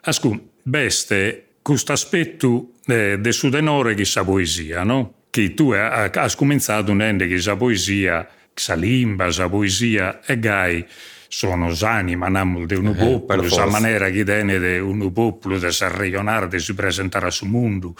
Ascun, 0.00 0.40
beste 0.62 1.46
questo 1.62 1.92
aspetto 1.92 2.72
eh, 2.86 3.18
del 3.20 3.32
suo 3.32 3.48
denore 3.48 3.94
che 3.94 4.04
sa 4.04 4.24
poesia, 4.24 4.82
no? 4.82 5.14
Che 5.30 5.54
tu 5.54 5.70
hai 5.70 6.10
cominciato 6.36 6.90
un 6.90 7.00
ende 7.00 7.28
che 7.28 7.38
sa 7.38 7.54
poesia 7.54 8.28
sa 8.54 8.74
limba, 8.74 9.30
sa 9.30 9.48
poesia 9.48 10.20
e 10.24 10.38
gai 10.38 10.86
sono 11.32 11.74
anima 11.80 12.28
namul 12.28 12.66
di 12.66 12.74
un 12.74 12.88
eh, 12.88 12.94
popolo, 12.94 13.48
sa 13.48 13.64
maniera 13.64 14.10
che 14.10 14.22
tiene 14.22 14.58
di 14.60 14.78
un 14.78 15.10
popolo 15.14 15.58
di 15.58 16.58
si 16.60 16.74
presentare 16.74 17.30
sul 17.30 17.48
mondo, 17.48 17.94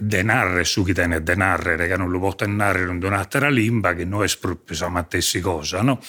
denarre 0.00 0.64
su 0.64 0.82
chi 0.82 0.94
tiene 0.94 1.22
denarre, 1.22 1.76
che 1.76 1.96
non 1.98 2.10
lo 2.10 2.18
può 2.18 2.34
tenere 2.34 2.90
in 2.90 3.00
un'altra 3.02 3.50
limba, 3.50 3.92
che 3.94 4.06
non 4.06 4.24
è 4.24 4.28
proprio 4.40 4.74
sa 4.74 4.88
mattessi 4.88 5.40
cosa, 5.40 5.82
no? 5.82 6.00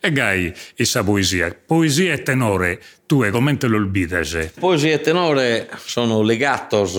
E 0.00 0.10
gai, 0.10 0.54
questa 0.74 1.04
poesia, 1.04 1.54
poesia 1.54 2.14
e 2.14 2.22
tenore, 2.22 2.80
tu 3.04 3.22
e 3.22 3.30
come 3.30 3.58
te 3.58 3.66
lo 3.66 3.76
olbidese? 3.76 4.54
Poesia 4.58 4.94
e 4.94 5.00
tenore 5.02 5.68
sono 5.76 6.22
legatos 6.22 6.96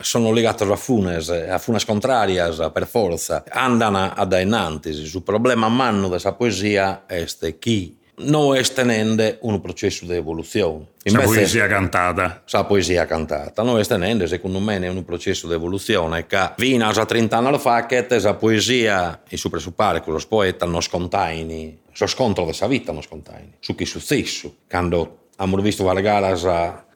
sono 0.00 0.32
legati 0.32 0.62
a 0.62 0.76
funes, 0.76 1.28
a 1.28 1.58
funes 1.58 1.84
contrarias 1.84 2.70
per 2.72 2.86
forza, 2.86 3.44
andano 3.48 4.12
ad 4.14 4.32
innanzi. 4.32 4.90
Il 4.90 5.22
problema 5.22 5.66
a 5.66 5.70
mano 5.70 6.08
della 6.08 6.32
poesia 6.32 7.06
è 7.06 7.24
che 7.58 7.94
non 8.22 8.54
è 8.54 8.62
tenendo 8.62 9.36
un 9.40 9.60
processo 9.60 10.04
di 10.04 10.14
evoluzione. 10.14 10.88
La 11.04 11.20
poesia 11.20 11.66
cantata. 11.66 12.42
La 12.50 12.64
poesia 12.64 13.06
cantata. 13.06 13.62
Non 13.62 13.78
è 13.78 13.84
tenendo, 13.86 14.26
secondo 14.26 14.58
me, 14.60 14.76
un 14.88 15.04
processo 15.04 15.46
di 15.46 15.54
evoluzione 15.54 16.26
che 16.26 16.50
fino 16.56 16.86
a 16.86 17.06
30 17.06 17.36
anni 17.36 17.58
fa 17.58 17.86
che 17.86 18.06
la 18.08 18.34
poesia, 18.34 19.22
e 19.26 19.36
su 19.38 19.48
presuppare 19.48 20.02
che 20.02 20.10
lo 20.10 20.20
poeta 20.28 20.66
non 20.66 20.82
scontaini, 20.82 21.80
lo 21.96 22.06
scontro 22.06 22.44
della 22.44 22.66
vita 22.66 22.92
non 22.92 23.02
scontaini, 23.02 23.54
su 23.58 23.74
chi 23.74 23.86
successo. 23.86 24.56
Quando 24.68 25.28
abbiamo 25.36 25.62
visto 25.62 25.84
Vargaras 25.84 26.46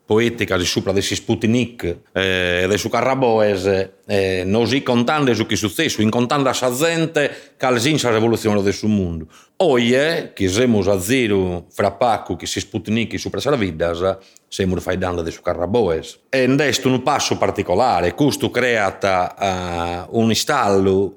poetica 0.07 0.59
di 0.59 0.65
sopra 0.65 0.93
dei 0.93 1.03
Sputnik 1.03 1.85
eh, 2.13 2.67
dei 2.69 2.79
su 2.79 2.89
Carraboes 2.89 3.91
eh, 4.07 4.43
nosi 4.45 4.83
contando 4.83 5.33
su 5.35 5.47
che 5.47 5.57
successo 5.57 6.03
incontando 6.03 6.49
a 6.49 6.53
sa 6.53 6.71
gente 6.71 7.55
che 7.57 7.71
la 7.71 8.15
rivoluzione 8.15 8.63
del 8.63 8.75
suo 8.75 8.89
mondo 8.89 9.27
Oie, 9.57 10.33
che 10.35 10.49
siamo 10.49 10.81
a 10.81 11.01
zero 11.01 11.67
fra 11.71 11.93
Paco 11.93 12.37
che 12.37 12.47
si 12.47 12.61
Sputnik 12.61 13.19
sopra 13.19 13.41
la 13.45 13.57
vita 13.57 14.19
siamo 14.49 14.77
faidando 14.77 15.23
di 15.23 15.31
su 15.31 15.41
Carraboes. 15.41 16.21
E 16.29 16.53
questo 16.55 16.89
un 16.89 17.03
passo 17.03 17.39
particolare 17.39 18.15
questo 18.15 18.51
crea 18.51 20.07
uh, 20.11 20.19
un 20.19 20.29
installo 20.29 21.15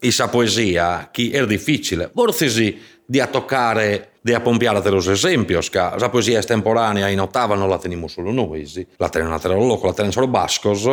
in 0.00 0.12
sa 0.12 0.28
poesia 0.28 1.08
che 1.10 1.30
è 1.30 1.44
difficile 1.46 2.10
forse 2.14 2.48
sì 2.48 2.78
di 3.04 3.22
toccare 3.30 4.17
di 4.28 4.34
a 4.34 4.40
pompiare 4.40 4.86
los 4.90 5.06
esempios, 5.08 5.70
che 5.70 5.78
la 5.78 6.08
poesia 6.10 6.38
estemporanea 6.38 7.08
in 7.08 7.20
ottava 7.20 7.54
non 7.54 7.68
la 7.68 7.78
teniamo 7.78 8.06
solo 8.08 8.30
noi, 8.30 8.86
la 8.96 9.08
teniamo 9.08 9.38
loco, 9.64 9.86
la 9.86 9.92
teniamo 9.92 10.12
solo 10.12 10.28
bascos, 10.28 10.86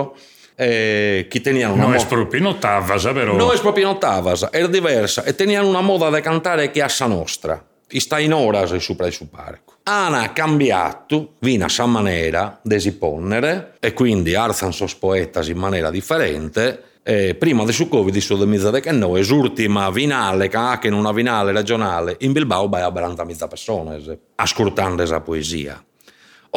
eh, 0.55 1.27
che 1.29 1.41
tenivano 1.41 1.73
una 1.73 1.83
non 1.83 1.91
moda... 1.91 2.03
è 2.03 2.07
proprio 2.07 2.39
in 2.39 2.45
ottava, 2.47 2.97
però... 2.97 3.35
Non 3.35 3.53
è 3.53 3.59
proprio 3.59 3.83
in 3.83 3.89
ottava, 3.91 4.33
era 4.51 4.67
diversa, 4.67 5.23
e 5.23 5.35
tenivano 5.35 5.67
una 5.67 5.81
moda 5.81 6.09
da 6.09 6.21
cantare 6.21 6.71
che 6.71 6.83
è 6.83 6.85
a 6.87 7.05
nostra, 7.07 7.63
che 7.85 7.99
sta 7.99 8.19
in 8.19 8.33
ora 8.33 8.65
sopra 8.79 9.05
il 9.07 9.13
suo 9.13 9.27
parco. 9.29 9.73
Hanno 9.83 10.31
cambiato, 10.33 11.33
vina 11.39 11.67
sa 11.67 11.85
maniera 11.85 12.59
di 12.63 12.75
esiponere, 12.75 13.75
e 13.79 13.93
quindi 13.93 14.33
arzano 14.33 14.71
sos 14.71 14.95
poetas 14.95 15.49
in 15.49 15.57
maniera 15.57 15.91
differente, 15.91 16.83
eh, 17.07 17.35
prima 17.35 17.63
del 17.63 17.73
suo 17.73 17.87
Covid 17.87 18.17
su 18.17 18.35
2019, 18.35 19.23
l'ultima 19.25 19.91
finale, 19.91 20.47
che 20.47 20.57
anche 20.57 20.87
in 20.87 20.93
una 20.93 21.13
finale 21.13 21.51
regionale 21.51 22.15
in 22.21 22.31
Bilbao, 22.31 22.67
vai 22.67 22.81
a 22.81 22.87
40.000 22.87 23.47
persone, 23.47 24.19
ascoltando 24.33 24.95
questa 24.95 25.21
poesia. 25.21 25.83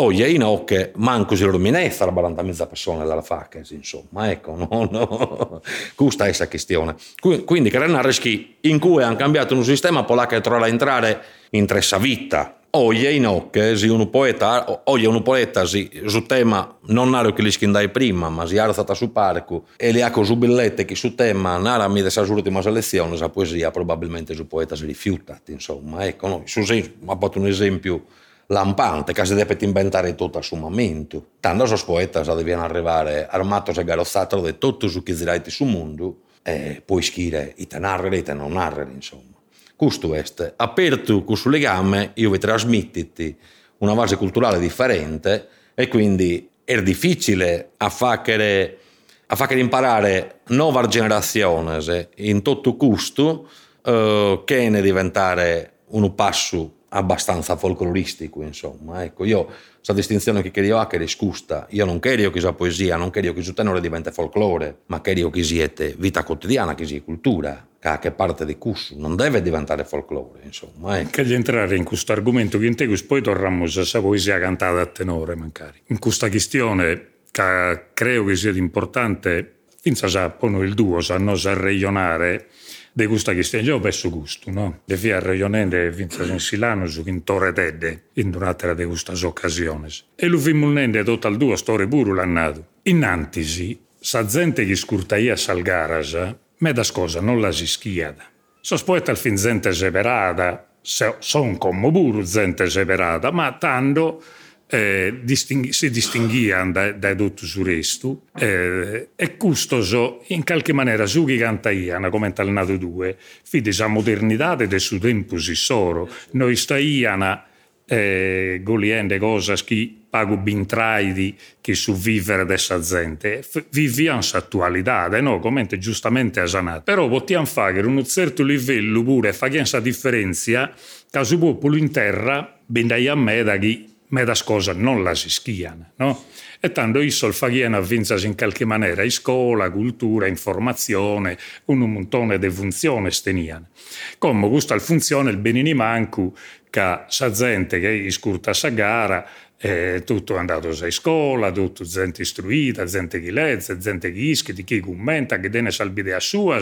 Oggi 0.01 0.35
in 0.35 0.43
occhio 0.43 0.93
manco 0.95 1.37
si 1.37 1.45
rominezza 1.45 2.07
la 2.07 2.13
40.000 2.13 2.67
persone 2.67 3.05
dalla 3.05 3.21
facca, 3.21 3.61
insomma, 3.69 4.31
ecco, 4.31 4.57
no, 4.71 4.89
no. 4.91 5.61
questa 5.95 6.25
è 6.25 6.35
la 6.39 6.49
questione. 6.49 6.97
Quindi, 7.45 7.69
che 7.69 7.79
Renarreschi, 7.79 8.57
in 8.63 8.79
cui 8.79 9.03
hanno 9.03 9.17
cambiato 9.17 9.55
un 9.55 9.65
sistema 9.65 10.05
polacco 10.05 10.37
che 10.37 10.41
trova 10.41 10.67
entrare 10.67 11.23
in 11.51 11.67
tressa 11.67 11.99
vita, 11.99 12.58
Oggi 12.71 13.17
in 13.17 13.27
occhio, 13.27 13.95
un 13.95 14.11
poeta, 14.11 14.83
oggi 14.85 15.07
un 15.07 15.23
poeta 15.23 15.65
si, 15.65 15.91
su 16.05 16.27
tema 16.27 16.77
non 16.89 17.09
naro 17.09 17.33
che 17.33 17.41
li 17.41 17.51
schindai 17.51 17.89
prima, 17.89 18.29
ma 18.29 18.47
si 18.47 18.59
alzata 18.59 18.93
su 18.93 19.11
parco 19.11 19.65
e 19.77 19.91
li 19.91 20.03
ha 20.03 20.13
su 20.23 20.37
billette 20.37 20.85
che 20.85 20.95
su 20.95 21.15
tema 21.15 21.57
nara 21.57 21.89
mi 21.89 22.03
dessa 22.03 22.21
ultima 22.21 22.61
selezione, 22.61 23.17
la 23.17 23.31
poesia 23.31 23.71
probabilmente 23.71 24.35
su 24.35 24.47
poeta 24.47 24.77
si 24.77 24.85
rifiuta, 24.85 25.41
insomma, 25.47 26.05
ecco, 26.05 26.29
no? 26.29 26.43
su, 26.45 26.61
ha 26.61 27.17
fatto 27.19 27.39
un 27.39 27.47
esempio 27.47 28.05
lampante, 28.49 29.15
che 29.15 29.25
si 29.25 29.35
deve 29.35 29.57
inventare 29.61 30.15
tutto 30.15 30.37
a 30.37 30.43
suo 30.43 30.59
momento. 30.59 31.25
Tanto 31.41 31.65
sono 31.65 31.81
poeti 31.87 32.21
devono 32.21 32.65
arrivare 32.65 33.27
armati 33.29 33.71
e 33.71 33.83
garozzati 33.83 34.41
di 34.43 34.59
tutto 34.59 34.89
su 34.89 35.03
chi 35.03 35.15
dirai 35.15 35.41
sul 35.47 35.69
mondo 35.69 36.19
e 36.43 36.83
poi 36.85 37.01
scrivere 37.01 37.55
i 37.57 37.67
te 37.67 37.79
narrere 37.79 38.19
e 38.19 38.23
te 38.23 38.35
non 38.35 38.53
narrere, 38.53 38.91
insomma. 38.93 39.38
Questo 39.79 40.13
è, 40.13 40.25
aperto 40.57 41.23
questo 41.23 41.51
legame, 41.51 42.11
io 42.15 42.31
vi 42.31 42.39
trasmettiti 42.39 43.37
una 43.79 43.95
base 43.95 44.17
culturale 44.17 44.59
differente 44.59 45.47
e 45.73 45.87
quindi 45.87 46.51
è 46.65 46.83
difficile 46.83 47.75
a 47.77 47.89
fare, 47.89 48.79
a 49.25 49.37
fare 49.37 49.61
imparare 49.61 50.41
nuove 50.49 50.89
generazioni 50.89 52.09
in 52.17 52.43
tutto 52.43 52.75
questo 52.75 53.49
eh, 53.85 54.43
che 54.45 54.69
ne 54.69 54.83
diventare 54.83 55.75
un 55.91 56.13
passo 56.13 56.73
abbastanza 56.91 57.57
folcloristico, 57.57 58.43
insomma. 58.43 59.05
Ecco, 59.05 59.25
io 59.25 59.45
questa 59.75 59.93
distinzione 59.93 60.43
che 60.43 60.51
chiedo 60.51 60.79
a 60.79 60.87
che 60.87 60.97
riscusta, 60.97 61.67
io 61.71 61.85
non 61.85 62.01
chiedo 62.01 62.31
che 62.31 62.41
sia 62.41 62.53
poesia, 62.53 62.97
non 62.97 63.11
chiedo 63.11 63.33
che 63.33 63.43
su 63.43 63.53
tenore 63.53 63.81
diventa 63.81 64.11
folklore, 64.11 64.79
ma 64.87 65.01
chiedo 65.01 65.31
che 65.31 65.43
siete 65.43 65.95
vita 65.99 66.23
quotidiana, 66.25 66.75
che 66.75 66.87
sia 66.87 67.01
cultura, 67.03 67.67
che 68.01 68.11
parte 68.11 68.45
di 68.45 68.59
cussu, 68.59 68.99
non 68.99 69.17
deve 69.17 69.41
diventare 69.41 69.85
folklore, 69.85 70.41
insomma. 70.45 70.99
Ecco. 70.99 71.11
Che 71.11 71.25
gli 71.25 71.33
entrare 71.33 71.77
in 71.77 71.85
questo 71.85 72.13
argomento 72.13 72.59
che 72.59 72.67
in 72.67 72.75
te 72.75 72.87
poi 73.07 73.23
torniamo 73.23 73.65
a 73.65 73.71
questa 73.71 74.01
poesia 74.01 74.39
cantata 74.39 74.81
a 74.81 74.87
tenore, 74.87 75.35
mancari. 75.35 75.81
In 75.87 75.99
questa 75.99 76.29
questione 76.29 77.07
che 77.31 77.85
credo 77.95 78.25
che 78.25 78.37
sia 78.37 78.51
importante, 78.51 79.55
finza 79.81 80.09
sa 80.09 80.29
poi 80.29 80.67
il 80.67 80.75
duo, 80.75 81.01
sa 81.01 81.19
non 81.19 81.39
sa 81.39 81.55
regionare, 81.55 82.49
de 82.93 83.07
gusta 83.07 83.41
stiamo 83.43 83.65
già 83.65 83.79
verso 83.79 84.11
gusto, 84.11 84.51
no? 84.51 84.81
De 84.85 84.97
via 84.97 85.19
ragionando 85.19 85.77
vinza 85.91 86.25
in 86.25 86.39
Silano 86.39 86.87
su 86.87 87.03
Torre 87.23 87.53
Tedde, 87.53 88.05
in 88.15 88.31
durante 88.31 88.75
de 88.75 88.85
queste 88.87 89.13
occasioni. 89.25 89.89
E 90.15 90.27
lo 90.27 90.39
fimulnende 90.39 91.05
tutta 91.05 91.29
al 91.29 91.37
due 91.37 91.57
storie 91.57 91.87
pure 91.87 92.15
l'annato. 92.15 92.67
In 92.83 93.05
antisi, 93.05 93.79
sa 93.99 94.25
gente 94.25 94.65
che 94.65 94.75
scurtaia 94.75 95.37
salgaras, 95.37 96.35
me 96.59 96.73
da 96.73 96.83
scosa 96.83 97.21
non 97.21 97.41
la 97.41 97.53
si 97.53 97.67
schiada. 97.67 98.25
Sospetta 98.61 99.11
al 99.11 99.17
fin 99.17 99.37
gente 99.37 99.73
separata, 99.73 100.69
son 100.83 101.59
come 101.59 101.91
pure 101.91 102.23
gente 102.23 102.69
separata, 102.69 103.31
ma 103.31 103.57
tanto 103.59 104.23
eh, 104.71 105.21
disting- 105.23 105.71
si 105.71 105.91
distinguiano 105.91 106.73
da, 106.73 106.93
da 106.93 107.15
tutto 107.15 107.45
il 107.45 107.65
resto 107.65 108.23
eh, 108.39 109.09
e 109.17 109.37
questo 109.37 110.23
in 110.29 110.45
qualche 110.45 110.73
maniera 110.73 111.07
su 111.07 111.25
chi 111.25 111.39
canta 111.39 111.71
iana 111.71 112.11
come 112.11 112.33
tal 112.33 112.51
nato 112.51 112.77
due. 112.77 113.17
Fide 113.19 113.73
la 113.77 113.87
modernità 113.87 114.55
del 114.55 114.81
suo 114.81 114.99
tempo 114.99 115.39
si 115.39 115.55
soro. 115.55 116.09
Noi 116.33 116.55
sta 116.57 116.77
iana 116.77 117.45
eh, 117.87 118.61
goliende 118.63 119.19
cose 119.19 119.55
che 119.65 119.95
pago 120.11 120.37
bintraidi 120.37 121.37
che 121.61 121.75
su 121.75 121.95
vivere 121.95 122.45
dessa 122.45 122.81
gente 122.81 123.43
viviamo 123.71 124.21
attualità 124.33 125.09
no? 125.21 125.39
come 125.39 125.67
giustamente 125.67 126.41
asanato 126.41 126.83
però 126.83 127.09
possiamo 127.09 127.47
fare 127.47 127.81
un 127.81 128.05
certo 128.07 128.43
livello 128.43 129.03
pure 129.03 129.33
fare 129.33 129.57
questa 129.57 129.81
differenza 129.81 130.71
che 131.11 131.25
su 131.25 131.39
popolo 131.39 131.77
in 131.77 131.91
terra 131.91 132.59
bendai 132.65 133.07
a 133.07 133.15
me 133.15 133.43
da 133.43 133.57
chi 133.57 133.97
ma 134.09 134.25
da 134.25 134.37
cosa 134.45 134.73
non 134.73 135.03
la 135.03 135.15
si 135.15 135.29
schiano, 135.29 135.93
no? 135.97 136.25
E 136.61 136.73
tanto 136.73 137.01
i 137.01 137.11
solfaghiano 137.11 137.77
avvinzasi 137.77 138.27
in 138.27 138.37
qualche 138.37 138.65
maniera 138.65 139.03
in 139.03 139.11
scuola, 139.11 139.71
cultura, 139.71 140.27
informazione, 140.27 141.39
un 141.67 141.79
montone 141.79 142.39
di 142.39 142.51
funzioni 142.51 143.11
steniane. 143.11 143.71
Come 144.19 144.49
questa 144.49 144.79
funzione 144.79 145.31
il 145.31 145.37
benini 145.37 145.75
manco 145.75 146.35
che 146.71 147.01
sa 147.07 147.31
gente 147.31 147.81
che 147.81 147.91
iscurta 147.91 148.53
sa 148.53 148.71
gara 148.71 149.27
eh, 149.61 150.03
tutto 150.05 150.37
è 150.37 150.39
andato 150.39 150.69
a 150.69 150.91
scuola, 150.91 151.51
tutto 151.51 151.85
gente 151.85 152.23
istruita, 152.23 152.85
gente 152.85 153.21
che 153.21 153.33
legge, 153.33 153.77
gente 153.77 154.13
che 154.13 154.19
ischi, 154.19 154.53
chi 154.65 154.81
commenta, 154.81 155.41
che 155.41 155.51
tiene 155.51 155.71
salbidea 155.71 156.21
sua, 156.21 156.59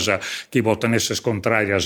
chi 0.48 0.62
può 0.62 0.76
tenersi 0.78 1.14
scontraria, 1.14 1.78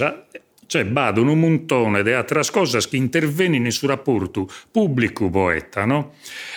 cioè, 0.71 0.87
vado 0.87 1.23
un 1.23 1.37
montone 1.37 2.05
di 2.05 2.13
altre 2.13 2.43
cose 2.49 2.79
che 2.89 2.95
intervengono 2.95 3.71
sul 3.71 3.89
rapporto 3.89 4.49
pubblico-poeta, 4.71 5.85
no? 5.85 6.13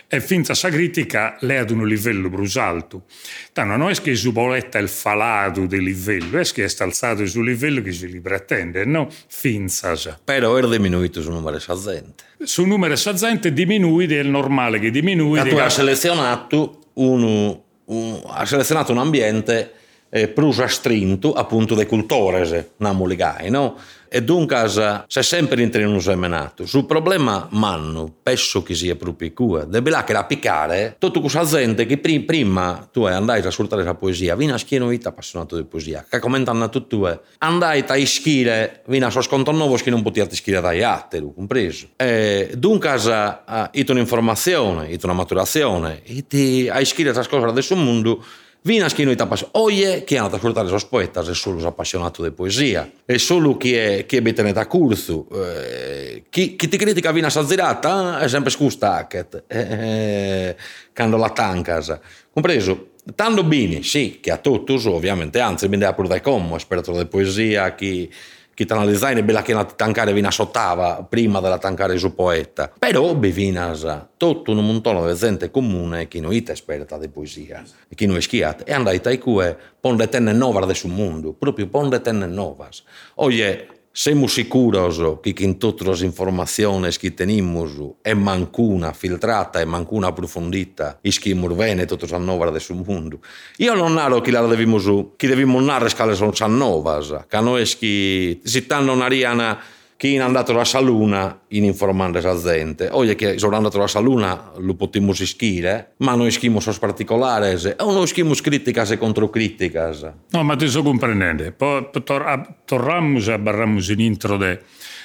E 0.08 0.22
finza 0.22 0.54
sa 0.54 0.70
critica 0.70 1.36
le 1.40 1.58
ad 1.58 1.72
un 1.72 1.88
livello 1.88 2.30
più 2.30 2.48
alto. 2.62 3.06
Tanto 3.54 3.76
non 3.76 3.90
è 3.90 3.96
che 3.96 4.14
su 4.14 4.32
poeta 4.32 4.78
il 4.78 4.88
falato 4.88 5.66
del 5.66 5.82
livello, 5.82 6.38
è 6.38 6.44
che 6.44 6.64
è 6.64 6.72
alzato 6.78 7.26
sul 7.26 7.46
livello 7.46 7.82
che 7.82 7.92
si 7.92 8.08
li 8.08 8.22
pretende, 8.22 8.86
no? 8.86 9.10
Finza 9.30 9.96
sa. 9.96 10.20
Però 10.24 10.58
è 10.58 10.68
diminuito 10.68 11.20
sul 11.20 11.34
numero 11.34 11.58
sazzente. 11.58 12.24
Sul 12.44 12.68
numero 12.68 12.96
sazzente 12.96 13.52
diminuito, 13.52 14.14
è 14.14 14.20
il 14.20 14.30
normale 14.30 14.78
che 14.78 14.92
diminui. 14.92 15.40
Ma 15.40 15.46
tu 15.48 15.56
hai 15.56 15.72
selezionato, 15.72 16.82
uno, 16.94 17.64
un, 17.86 18.22
ha 18.28 18.46
selezionato 18.46 18.92
un 18.92 19.00
ambiente 19.00 19.72
eh, 20.12 20.28
più 20.28 20.52
restrinto 20.52 21.34
appunto 21.34 21.74
dei 21.74 21.88
cultores, 21.88 22.74
namuligai, 22.78 23.50
no? 23.50 23.76
E 24.16 24.22
dunque 24.22 24.70
c'è 25.08 25.24
sempre 25.24 25.60
in 25.64 26.00
semenato. 26.00 26.68
Sul 26.68 26.86
problema 26.86 27.48
manno, 27.50 28.14
penso 28.22 28.62
che 28.62 28.76
sia 28.76 28.96
proprio 28.96 29.34
qui, 29.34 29.62
deve 29.66 29.90
là 29.90 30.04
che 30.04 30.14
la 30.14 30.24
piccare, 30.26 30.98
tutta 31.00 31.20
questa 31.20 31.44
gente 31.44 31.88
che 31.88 31.98
prima 31.98 32.88
tu 32.92 33.06
andai 33.06 33.42
a 33.42 33.48
ascoltare 33.48 33.84
la 33.84 33.96
poesia, 33.96 34.36
vieni 34.36 34.54
a 34.54 34.58
schieno 34.60 34.86
vita 34.86 35.10
appassionato 35.10 35.56
di 35.56 35.64
poesia, 35.64 36.06
che 36.08 36.20
commentano 36.20 36.70
tutto, 36.70 37.22
andai 37.40 37.84
a 37.88 37.96
ischire, 37.98 38.84
vieni 38.86 39.06
a 39.06 39.10
suo 39.10 39.22
sconto 39.22 39.52
nuovo 39.52 39.76
che 39.78 39.90
non 39.90 40.04
potevi 40.04 40.32
ischire 40.32 40.62
dai 40.62 40.84
altri, 40.84 41.28
compreso. 41.34 41.88
E 41.96 42.52
dunque 42.56 42.90
hai 42.90 43.86
un'informazione, 43.88 44.96
una 45.02 45.14
maturazione, 45.14 46.04
hai 46.06 46.82
ischire 46.84 47.14
queste 47.14 47.36
cose 47.36 47.48
adesso 47.48 47.76
mondo, 47.76 48.24
Vinas 48.66 48.94
que 48.94 49.04
está 49.04 49.26
apaixonado. 49.26 49.60
Oye, 49.60 50.06
que 50.06 50.18
anda 50.18 50.36
a 50.36 50.38
escutar 50.38 50.66
esos 50.66 50.86
poetas 50.86 51.28
é 51.28 51.34
solo 51.34 51.68
appasionato 51.68 52.24
de 52.24 52.32
poesia. 52.32 52.90
É 53.06 53.20
solo 53.20 53.58
chi 53.58 53.76
è, 53.76 54.06
chi 54.06 54.18
è 54.18 54.22
betene 54.22 54.54
da 54.54 54.66
curso. 54.68 55.28
Eh, 55.34 56.24
chi, 56.30 56.56
chi 56.56 56.70
ti 56.70 56.78
critica 56.78 57.12
vinas 57.12 57.36
a 57.36 57.46
zirata 57.46 58.20
è 58.20 58.30
sempre 58.30 58.52
scustacket. 58.52 59.44
Eh, 59.48 59.60
eh, 59.60 60.56
quando 60.96 61.18
la 61.18 61.30
tancas. 61.32 62.00
Compreso? 62.32 62.92
Tanto 63.16 63.44
bene, 63.44 63.84
sì, 63.84 64.20
che 64.22 64.32
a 64.32 64.38
tutti, 64.38 64.72
ovviamente, 64.72 65.42
anzi, 65.42 65.68
mi 65.68 65.78
dà 65.78 65.94
pure 65.94 66.08
dai 66.08 66.22
commo, 66.22 66.56
esperto 66.56 66.98
di 66.98 67.06
poesia, 67.06 67.76
chi 67.76 68.10
ti 68.54 68.72
analizzai 68.72 69.22
bella 69.24 69.42
che 69.42 69.54
la 69.54 69.66
tancare 69.66 70.14
vina 70.14 70.32
sottava 70.32 71.06
prima 71.08 71.40
della 71.40 71.58
tancare 71.58 71.98
su 71.98 72.14
poeta. 72.14 72.72
Però 72.78 73.16
bevinas 73.16 74.08
tutto 74.18 74.52
un 74.52 74.66
montone 74.66 75.12
di 75.12 75.18
gente 75.18 75.52
comune 75.52 76.08
che 76.08 76.20
non 76.20 76.34
è 76.34 76.44
esperta 76.46 76.98
di 76.98 77.10
poesia 77.10 77.64
e 77.88 77.96
che 77.96 78.06
non 78.06 78.18
è 78.18 78.22
schiata. 78.22 78.64
E 78.64 78.74
andai 78.74 79.02
tai 79.02 79.18
cue 79.18 79.58
ponde 79.80 80.08
tenne 80.08 80.34
novas 80.34 80.66
de 80.66 80.74
su 80.74 80.88
mondo, 80.88 81.34
proprio 81.34 81.68
ponde 81.68 82.02
tenne 82.02 82.28
novas. 82.28 82.84
Oye, 83.16 83.68
Semos 83.96 84.34
seguros 84.34 85.00
que 85.22 85.36
con 85.36 85.54
todas 85.60 85.88
las 85.88 86.02
informaciones 86.02 86.98
que 86.98 87.12
tenemos 87.12 87.70
es 88.04 88.18
mancuna 88.18 88.92
filtrata 88.92 89.62
e 89.62 89.68
mancuna 89.70 90.08
approfondita 90.08 90.98
isquimos 91.04 91.56
bene 91.56 91.86
todas 91.86 92.10
las 92.10 92.20
novas 92.20 92.52
de 92.52 92.60
su 92.60 92.74
mundo. 92.74 93.22
Yo 93.56 93.78
non 93.78 93.94
naro 93.94 94.26
que 94.26 94.34
las 94.34 94.50
debimos, 94.50 94.90
que 95.14 95.30
debimos 95.30 95.62
narrar 95.62 95.94
que 95.94 96.16
son 96.18 96.58
novas, 96.58 97.14
que 97.30 97.38
no 97.38 97.62
es 97.62 97.76
que 97.78 98.42
si 98.44 98.66
tan 98.66 98.90
no 98.90 98.98
harían 98.98 99.62
chi 100.04 100.16
è 100.16 100.20
andato 100.20 100.52
alla 100.52 100.66
saluna 100.66 101.44
in 101.50 101.64
informando 101.64 102.18
esa 102.18 102.36
gente. 102.36 102.90
Oye, 102.92 103.16
che 103.16 103.40
sono 103.40 103.56
andato 103.56 103.78
alla 103.78 103.88
saluna 103.88 104.52
lo 104.58 104.74
potimos 104.74 105.22
ischire, 105.22 105.94
ma 106.00 106.14
noi 106.14 106.28
ischimos 106.28 106.68
os 106.68 106.78
particolares, 106.78 107.76
o 107.80 107.94
non 107.94 108.04
ischimos 108.04 108.42
críticas 108.42 108.92
e 108.92 108.98
controcriticas. 108.98 110.12
No, 110.32 110.44
ma 110.44 110.58
ti 110.58 110.68
sto 110.68 110.84
comprendendo. 110.84 111.50
Poi 111.56 111.90
torniamo 112.04 113.18
e 113.18 113.40
barriamo 113.40 113.80
in 113.80 114.00
intro 114.02 114.36
de, 114.36 114.60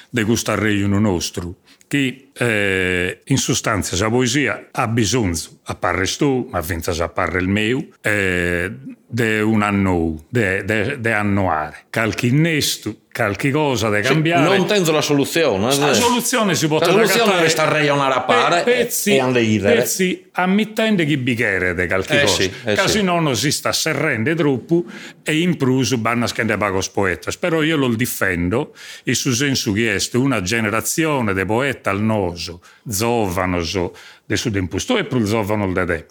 de 0.09 0.25
questo 0.25 0.53
regno 0.55 0.99
nostro, 0.99 1.55
che 1.87 2.28
eh, 2.39 3.19
in 3.25 3.37
sostanza 3.37 3.97
la 3.97 4.09
poesia 4.09 4.69
ha 4.71 4.87
bisogno, 4.87 5.35
a 5.63 5.75
parre 5.75 6.05
tu, 6.05 6.47
ma 6.51 6.61
finza 6.61 6.91
a 7.03 7.09
parre 7.09 7.39
il 7.39 7.47
mio, 7.47 7.87
eh, 8.01 8.71
di 9.11 9.39
un 9.39 9.61
anno, 9.61 10.23
di 10.29 11.09
annoare. 11.11 11.85
Qualche 11.89 12.27
innesto, 12.27 12.95
qualche 13.11 13.49
cosa 13.49 13.89
da 13.89 14.01
cambiare. 14.01 14.47
Sì, 14.51 14.57
non 14.57 14.67
tengo 14.67 14.91
la 14.91 15.01
soluzione. 15.01 15.75
La 15.77 15.93
soluzione 15.93 16.53
si 16.53 16.67
può 16.67 16.79
trovare. 16.79 17.05
La 17.05 17.11
soluzione 17.11 17.43
è 17.43 17.49
stare 17.49 17.69
a 17.69 17.73
ragionare 17.73 18.13
a 18.13 18.21
pare 18.21 18.61
pezzi, 18.63 19.15
e 19.15 19.19
andare 19.19 19.45
Pezzi 19.59 20.27
ammettendo 20.33 21.03
che 21.03 21.17
bicchiere 21.17 21.73
di 21.73 21.87
qualche 21.87 22.21
eh 22.21 22.25
cosa. 22.25 22.41
Sì, 22.41 22.53
eh 22.65 22.75
Casi 22.75 22.99
sì. 22.99 23.03
non 23.03 23.35
si 23.35 23.51
sta 23.51 23.71
serrendo 23.71 24.33
troppo 24.35 24.85
e 25.23 25.39
in 25.39 25.57
più 25.57 25.83
vanno 25.99 26.25
a 26.25 26.27
scendere 26.27 26.59
pagos 26.59 26.89
poetas. 26.89 27.35
Però 27.35 27.63
io 27.63 27.77
lo 27.77 27.87
difendo 27.89 28.75
in 29.05 29.15
su 29.15 29.31
senso 29.31 29.71
che 29.73 29.95
è 29.95 29.99
una 30.13 30.41
generazione 30.41 31.33
di 31.33 31.45
poeti 31.45 31.89
al 31.89 32.01
noso, 32.29 32.61
giovanoso, 32.83 33.95
del 34.25 34.37
sud 34.37 34.55
impusto 34.55 34.97
e 34.97 35.05
più 35.05 35.23
giovano 35.23 35.71
da 35.71 35.85
te 35.85 36.05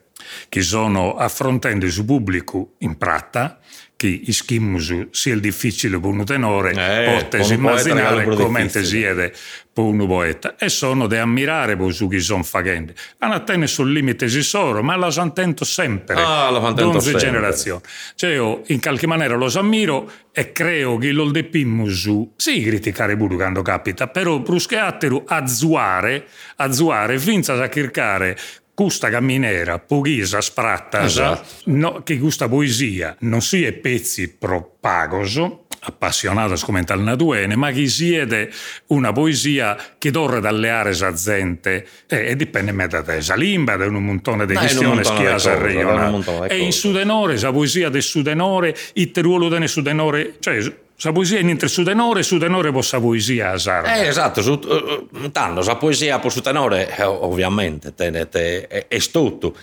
che 0.48 0.62
sono 0.62 1.14
affrontando 1.14 1.87
il 1.87 2.04
pubblico 2.04 2.74
in 2.78 2.96
pratta, 2.96 3.61
che 3.99 4.07
ischimmus 4.27 5.09
sia 5.11 5.35
il 5.35 5.41
difficile 5.41 5.99
per 5.99 6.09
un 6.09 6.25
tenore, 6.25 6.71
eh, 6.71 7.19
potete 7.19 7.53
immaginare 7.53 8.27
come 8.27 8.69
siete 8.69 9.33
per 9.73 9.83
un 9.83 10.07
poeta. 10.07 10.55
E 10.57 10.69
sono 10.69 11.09
da 11.09 11.21
ammirare 11.21 11.77
per 11.77 11.93
su 11.93 12.07
chi 12.07 12.21
sono 12.21 12.45
facendo. 12.45 12.93
Hanno 13.19 13.35
attene 13.35 13.67
sul 13.67 13.91
limite 13.91 14.29
si 14.29 14.45
soro, 14.45 14.85
ma 14.85 14.95
la 14.95 15.11
santento 15.11 15.65
sempre. 15.65 16.15
Ah, 16.15 16.49
la 16.49 16.61
santento 16.61 17.01
sempre. 17.01 17.21
generazione. 17.23 17.81
Cioè 18.15 18.35
io 18.35 18.63
in 18.67 18.81
qualche 18.81 19.09
maniera 19.09 19.35
lo 19.35 19.51
ammiro 19.53 20.09
e 20.31 20.53
credo 20.53 20.97
che 20.99 21.11
lo 21.11 21.29
depimmus, 21.33 22.29
sì, 22.37 22.63
criticare 22.63 23.17
pure 23.17 23.35
quando 23.35 23.63
capita, 23.63 24.07
però 24.07 24.39
bruscheattero 24.39 25.25
a 25.27 25.45
zuare, 25.49 26.29
a 26.59 26.71
zuare, 26.71 27.19
finza 27.19 27.61
a 27.61 27.69
cercare 27.69 28.39
questa 28.85 29.11
camminera, 29.11 29.81
pochisa, 29.81 30.41
spratta, 30.41 31.03
Esatto. 31.03 31.45
no, 31.64 32.03
che 32.05 32.17
questa 32.21 32.49
poesia 32.49 33.17
non 33.23 33.43
sia 33.43 33.73
pezzi 33.73 34.29
pro 34.29 34.77
pagoso, 34.79 35.64
appassionate 35.81 36.55
come 36.61 36.85
tal 36.85 37.03
natuene, 37.03 37.57
ma 37.57 37.73
che 37.73 37.88
siete 37.88 38.53
una 38.88 39.11
poesia 39.11 39.77
che 39.99 40.12
torre 40.12 40.38
dalle 40.38 40.71
aree 40.71 40.95
sa 40.95 41.12
gente 41.12 41.88
eh, 42.07 42.29
e 42.29 42.37
dipende 42.37 42.87
da 42.87 43.03
te, 43.03 43.21
sa 43.21 43.35
limba, 43.35 43.75
da 43.75 43.87
un 43.87 43.95
montone 43.95 44.47
di 44.47 44.55
questioni 44.55 45.03
schiasa 45.03 45.59
regionale. 45.59 46.47
E 46.47 46.59
in 46.59 46.71
sudenore, 46.71 47.37
sa 47.37 47.51
poesia 47.51 47.88
del 47.88 48.03
sudenore, 48.03 48.77
il 48.93 49.11
ruolo 49.12 49.49
del 49.49 49.69
sudenore, 49.69 50.37
cioè 50.38 50.87
sa 51.01 51.13
poesia 51.13 51.39
in 51.39 51.57
su 51.69 51.85
tenore, 51.85 52.25
su 52.25 52.39
tenore 52.39 52.73
possa 52.73 52.99
poesia 52.99 53.57
sarda. 53.57 53.95
Eh, 53.95 54.09
esatto, 54.09 54.43
su, 54.43 54.51
uh, 54.51 55.31
tanto, 55.31 55.63
sa 55.63 55.77
poesia 55.77 56.19
per 56.19 56.41
tenore, 56.41 56.93
eh, 56.97 57.05
ovviamente, 57.05 57.95
te, 57.95 58.29
te, 58.29 58.67
è, 58.67 58.89
è 58.89 58.99
tutto. 59.13 59.55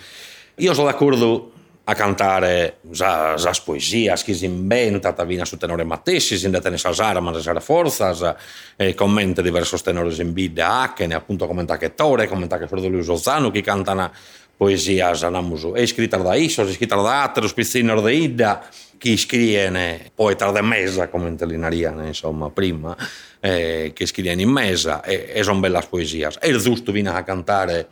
Io 0.54 0.72
sono 0.72 0.86
d'accordo 0.86 1.52
a 1.84 1.94
cantare 1.94 2.78
za, 2.90 3.36
za 3.36 3.52
poesias 3.62 4.24
che 4.24 4.32
si 4.32 4.46
inventa, 4.46 5.12
vina 5.24 5.44
su 5.44 5.58
tenore 5.58 5.84
matessi, 5.84 6.38
si 6.38 6.46
indete 6.46 6.70
ne 6.70 6.78
sasara, 6.78 7.20
ma 7.20 7.30
ne 7.30 7.42
sara 7.42 7.60
forza, 7.60 8.34
e 8.74 8.94
commenta 8.94 9.42
diversi 9.42 9.80
tenori 9.82 10.18
in 10.18 10.32
bidde 10.32 10.62
ne 11.06 11.14
appunto 11.14 11.46
commenta 11.46 11.76
che 11.76 11.94
Tore, 11.94 12.28
commenta 12.28 12.56
che 12.56 12.66
Frodolio 12.66 13.02
Sozzano, 13.02 13.50
che 13.50 13.60
cantano 13.60 14.10
poesia 14.56 15.12
namusu. 15.28 15.72
È 15.72 15.84
scritta 15.86 16.16
da 16.16 16.34
Isos, 16.34 16.72
scritta 16.72 16.96
da 16.96 17.22
altri, 17.22 17.46
spizzino 17.48 18.00
da 18.00 18.10
Ida, 18.10 18.66
chi 18.98 19.16
scrive 19.16 20.10
poeta 20.14 20.50
da 20.50 20.62
mesa, 20.62 21.08
come 21.08 21.28
in 21.28 21.36
Telinariana, 21.36 22.06
insomma, 22.06 22.50
prima, 22.50 22.96
eh, 23.40 23.92
che 23.94 24.06
scrive 24.06 24.32
in 24.32 24.48
mesa, 24.48 25.02
e, 25.02 25.30
e 25.34 25.42
sono 25.42 25.60
belle 25.60 25.82
poesie. 25.88 26.30
E 26.40 26.48
il 26.48 26.58
giusto 26.58 26.92
viene 26.92 27.10
a 27.10 27.22
cantare 27.22 27.88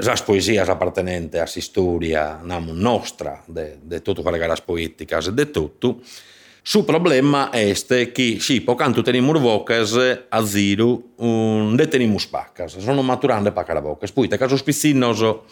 las 0.00 0.22
poesias 0.22 0.68
appartenenti 0.68 1.38
a 1.38 1.46
storia 1.46 2.40
nostra, 2.42 3.42
di 3.46 4.02
tutte 4.02 4.22
quelle 4.22 4.38
le 4.38 4.54
poetiche 4.64 5.16
e 5.16 5.32
di 5.32 5.50
tutto, 5.50 6.00
su 6.60 6.84
problema 6.84 7.50
este 7.52 8.10
che 8.10 8.38
sì, 8.40 8.60
pocanto 8.60 9.00
teniamo 9.00 9.38
vocas 9.38 9.96
a 10.28 10.44
zero, 10.44 11.00
un 11.16 11.76
de 11.76 12.18
spaccas, 12.18 12.78
sono 12.78 13.02
maturando 13.02 13.52
pacca 13.52 13.80
vocas, 13.80 14.10
poi 14.10 14.26
te 14.26 14.36
caso 14.36 14.56
spizzinoso 14.56 15.44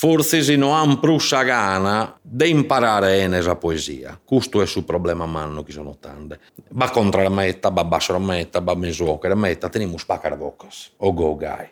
forse 0.00 0.42
se 0.42 0.56
non 0.56 0.72
hanno 0.72 0.98
prussa 0.98 1.42
gana 1.42 2.16
di 2.22 2.48
imparare 2.48 3.22
a 3.22 3.56
poesia. 3.56 4.18
Questo 4.24 4.62
è 4.62 4.66
il 4.74 4.84
problema 4.84 5.26
manno 5.26 5.62
che 5.62 5.72
sono 5.72 5.98
tante. 6.00 6.40
Va 6.70 6.88
contro 6.88 7.22
la 7.22 7.28
meta, 7.28 7.68
va 7.68 7.84
basso 7.84 8.12
la 8.12 8.18
meta, 8.18 8.60
va 8.60 8.74
mesuocere 8.74 9.34
la 9.34 9.34
meta, 9.34 9.68
teniamo 9.68 9.96
vocas, 10.38 10.92
o 10.96 11.12
go 11.12 11.36
guy 11.36 11.68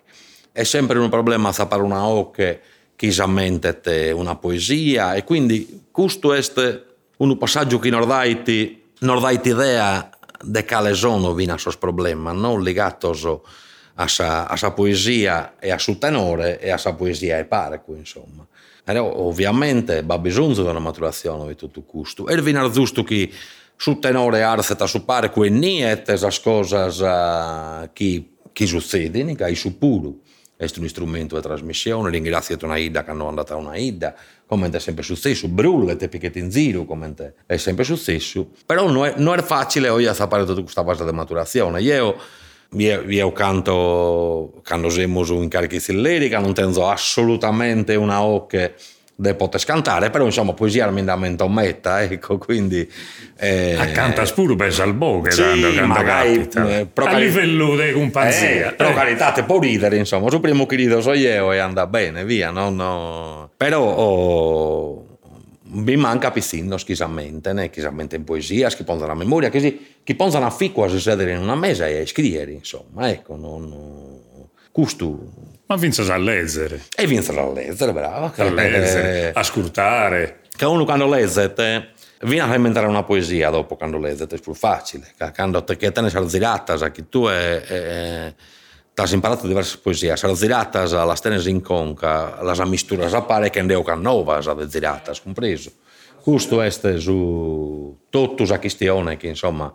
è 0.58 0.64
sempre 0.64 0.98
un 0.98 1.08
problema 1.08 1.52
sapere 1.52 1.82
una 1.82 2.04
ocche 2.04 2.60
che 2.96 3.14
mente 3.26 4.10
una 4.12 4.34
poesia 4.34 5.14
e 5.14 5.22
quindi 5.22 5.84
questo 5.92 6.32
è 6.32 6.42
un 7.18 7.38
passaggio 7.38 7.78
che 7.78 7.90
non 7.90 8.08
daiti 8.08 8.82
idea 9.44 10.10
di 10.42 10.64
quale 10.64 10.94
sono 10.94 11.32
vina 11.32 11.56
sos 11.56 11.76
problema, 11.76 12.32
non 12.32 12.60
legato 12.60 13.12
a 14.00 14.06
sa, 14.06 14.46
a 14.46 14.56
sa 14.56 14.70
poesia 14.70 15.54
e 15.58 15.70
a 15.70 15.78
suo 15.78 15.98
tenore 15.98 16.60
e 16.60 16.70
a 16.70 16.78
sa 16.78 16.94
poesia 16.94 17.38
e 17.38 17.44
parco, 17.44 17.94
insomma. 17.94 18.46
E 18.84 18.96
ovviamente 18.98 20.02
va 20.02 20.18
bisogno 20.18 20.54
di 20.54 20.60
una 20.60 20.78
maturazione 20.78 21.46
di 21.48 21.56
tutto 21.56 21.82
questo. 21.82 22.26
E 22.28 22.40
viene 22.40 22.70
giusto 22.70 23.02
che 23.02 23.30
su 23.76 23.98
tenore 23.98 24.42
arzeta 24.42 24.86
su 24.86 25.04
parco 25.04 25.44
e 25.44 25.50
niente 25.50 26.12
le 26.12 26.32
cose 26.42 26.76
uh, 26.76 27.90
che, 27.92 28.30
che 28.52 28.66
succedono, 28.66 29.34
che 29.34 29.44
è 29.44 29.54
su 29.54 29.76
puro 29.78 30.20
è 30.58 30.66
un 30.78 30.88
strumento 30.88 31.36
di 31.36 31.42
trasmissione, 31.42 32.10
ringrazio 32.10 32.58
una 32.62 32.76
Ida 32.76 33.04
che 33.04 33.10
hanno 33.12 33.28
andato 33.28 33.52
a 33.52 33.56
una 33.56 33.76
Ida, 33.76 34.12
come 34.44 34.68
è 34.68 34.78
sempre 34.80 35.04
successo, 35.04 35.46
brulle, 35.46 35.94
te 35.94 36.08
picchetti 36.08 36.40
in 36.40 36.48
giro, 36.48 36.84
come 36.84 37.14
è 37.46 37.56
sempre 37.56 37.84
successo, 37.84 38.50
però 38.66 38.90
non 38.90 39.06
è, 39.06 39.14
non 39.18 39.38
è 39.38 39.42
facile 39.42 39.88
oggi 39.88 40.12
sapere 40.12 40.44
tutta 40.44 40.62
questa 40.62 40.82
fase 40.82 41.04
di 41.04 41.12
maturazione. 41.12 41.80
Io, 41.80 42.16
io, 42.70 43.02
io 43.06 43.32
canto, 43.32 44.60
quando 44.66 44.90
siamo 44.90 45.24
in 45.40 45.48
carichi 45.48 45.80
lirica, 46.00 46.38
non 46.38 46.52
tengo 46.52 46.88
assolutamente 46.88 47.94
una 47.94 48.22
occhia 48.22 48.72
de 49.20 49.34
poter 49.34 49.64
cantare, 49.64 50.10
però 50.10 50.24
insomma 50.24 50.52
poesia 50.52 50.84
armendamento 50.84 51.44
ommetta, 51.44 52.02
ecco, 52.02 52.38
quindi... 52.38 52.88
Eh, 53.36 53.74
Accanta 53.76 54.24
spuro 54.24 54.54
per 54.54 54.72
salboghe, 54.72 55.32
sì, 55.32 55.42
tanto, 55.42 55.86
magari, 55.86 56.48
eh, 56.54 56.86
a 56.94 57.16
livello 57.16 57.74
di 57.74 57.90
compagnia. 57.90 58.68
Eh, 58.68 58.74
però 58.74 58.90
eh. 58.90 58.94
carità, 58.94 59.32
te 59.32 59.42
può 59.42 59.58
ridere, 59.58 59.96
insomma, 59.96 60.30
su 60.30 60.38
primo 60.38 60.66
che 60.66 60.76
rido 60.76 61.00
so 61.00 61.14
io 61.14 61.52
e 61.52 61.58
anda 61.58 61.88
bene, 61.88 62.24
via, 62.24 62.50
no, 62.50 62.70
no. 62.70 63.50
Però... 63.56 63.82
Oh, 63.82 65.07
mi 65.70 65.96
manca 65.96 66.30
piscino 66.30 66.76
schisamente, 66.76 67.52
né? 67.52 67.70
schisamente 67.72 68.16
in 68.16 68.24
poesia, 68.24 68.70
pongono 68.84 69.08
la 69.08 69.14
memoria, 69.14 69.50
che, 69.50 69.60
si, 69.60 69.96
che 70.02 70.14
pongono 70.14 70.46
a 70.46 70.50
fico 70.50 70.84
a 70.84 70.98
sedere 70.98 71.32
in 71.32 71.38
una 71.38 71.54
mesa 71.54 71.86
e 71.86 72.00
a 72.00 72.06
scrivere, 72.06 72.52
insomma, 72.52 73.10
ecco, 73.10 73.36
non... 73.36 74.26
Questo 74.70 75.56
ma 75.68 75.76
vince 75.76 76.00
a 76.10 76.16
leggere. 76.16 76.82
E 76.96 77.06
vince 77.06 77.38
a 77.38 77.52
leggere, 77.52 77.92
bravo. 77.92 78.32
A 78.34 78.44
leggere, 78.44 79.28
eh, 79.28 79.30
ascoltare. 79.34 80.40
Che 80.56 80.64
uno 80.64 80.86
quando 80.86 81.06
leggete 81.06 81.90
viene 82.22 82.50
a 82.50 82.54
inventare 82.54 82.86
una 82.86 83.02
poesia 83.02 83.50
dopo 83.50 83.76
quando 83.76 83.98
leggete, 83.98 84.36
è 84.36 84.40
più 84.40 84.54
facile. 84.54 85.12
Quando 85.34 85.62
te 85.64 85.76
che 85.76 85.92
te 85.92 86.00
ne 86.00 86.08
sei 86.08 86.26
girata, 86.26 86.90
che 86.90 87.10
tu 87.10 87.26
è, 87.26 87.60
è 87.60 88.34
has 89.02 89.12
imparato 89.12 89.46
diverse 89.46 89.78
poesie, 89.78 90.10
has 90.12 90.40
giratas 90.40 90.92
alla 90.92 91.14
stenes 91.14 91.46
in 91.46 91.60
conca, 91.60 92.38
las 92.42 92.58
misturas 92.66 93.14
a 93.14 93.22
pare 93.22 93.50
che 93.50 93.60
andeu 93.60 93.82
can 93.82 94.00
novas 94.00 94.46
a 94.46 94.56
giratas, 94.66 95.20
compreso. 95.20 95.70
Questo 96.20 96.60
è 96.60 96.70
su 96.98 97.96
tutto 98.10 98.44
la 98.44 98.58
questione 98.58 99.16
che 99.16 99.28
insomma 99.28 99.72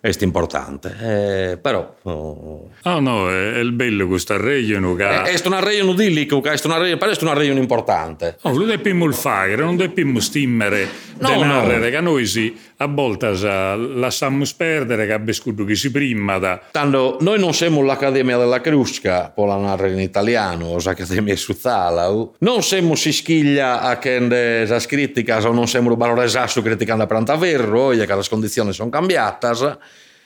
è 0.00 0.14
importante, 0.20 0.96
eh, 1.00 1.56
però... 1.56 1.96
Oh. 2.02 2.70
oh 2.82 3.00
no, 3.00 3.30
è, 3.30 3.58
il 3.58 3.72
bello 3.72 4.06
questo 4.06 4.36
regione 4.36 4.94
che... 4.94 5.22
È, 5.22 5.22
è 5.32 5.46
un 5.46 5.60
regione 5.60 5.90
idillico, 5.90 6.40
è 6.42 6.60
un 6.64 6.96
però 6.98 7.10
è 7.10 7.16
un 7.20 7.34
regione 7.34 7.58
importante. 7.58 8.36
Oh, 8.42 8.56
lo 8.56 8.64
dobbiamo 8.64 9.10
fare, 9.10 9.56
non 9.56 9.76
dobbiamo 9.76 10.20
stimmere 10.20 10.88
no, 11.18 11.42
no. 11.42 11.66
che 11.66 12.00
noi 12.00 12.26
si, 12.26 12.56
a 12.76 12.86
volte 12.86 13.32
lasciamo 13.32 14.44
perdere 14.56 15.06
che 15.06 15.12
abbiamo 15.12 15.64
che 15.64 15.74
si 15.74 15.90
prima 15.90 16.38
da... 16.38 16.60
Tanto 16.70 17.16
noi 17.20 17.40
non 17.40 17.52
siamo 17.52 17.82
l'Accademia 17.82 18.38
della 18.38 18.60
Crusca, 18.60 19.32
poi 19.34 19.48
la 19.48 19.56
narra 19.56 19.88
in 19.88 19.98
italiano, 19.98 20.76
l'Accademia 20.82 21.34
Suzzala, 21.36 22.08
non 22.38 22.62
siamo 22.62 22.94
si 22.94 23.12
schiglia 23.12 23.80
a 23.80 23.98
che 25.24 25.40
sa 25.40 25.48
o 25.48 25.52
non 25.52 25.66
siamo 25.66 25.88
rubare 25.88 26.22
esatto 26.22 26.62
criticando 26.62 27.02
a 27.02 27.06
Prantaverro, 27.06 27.88
che 27.88 28.14
le 28.14 28.22
condizioni 28.28 28.72
sono 28.72 28.90
cambiate, 28.90 29.46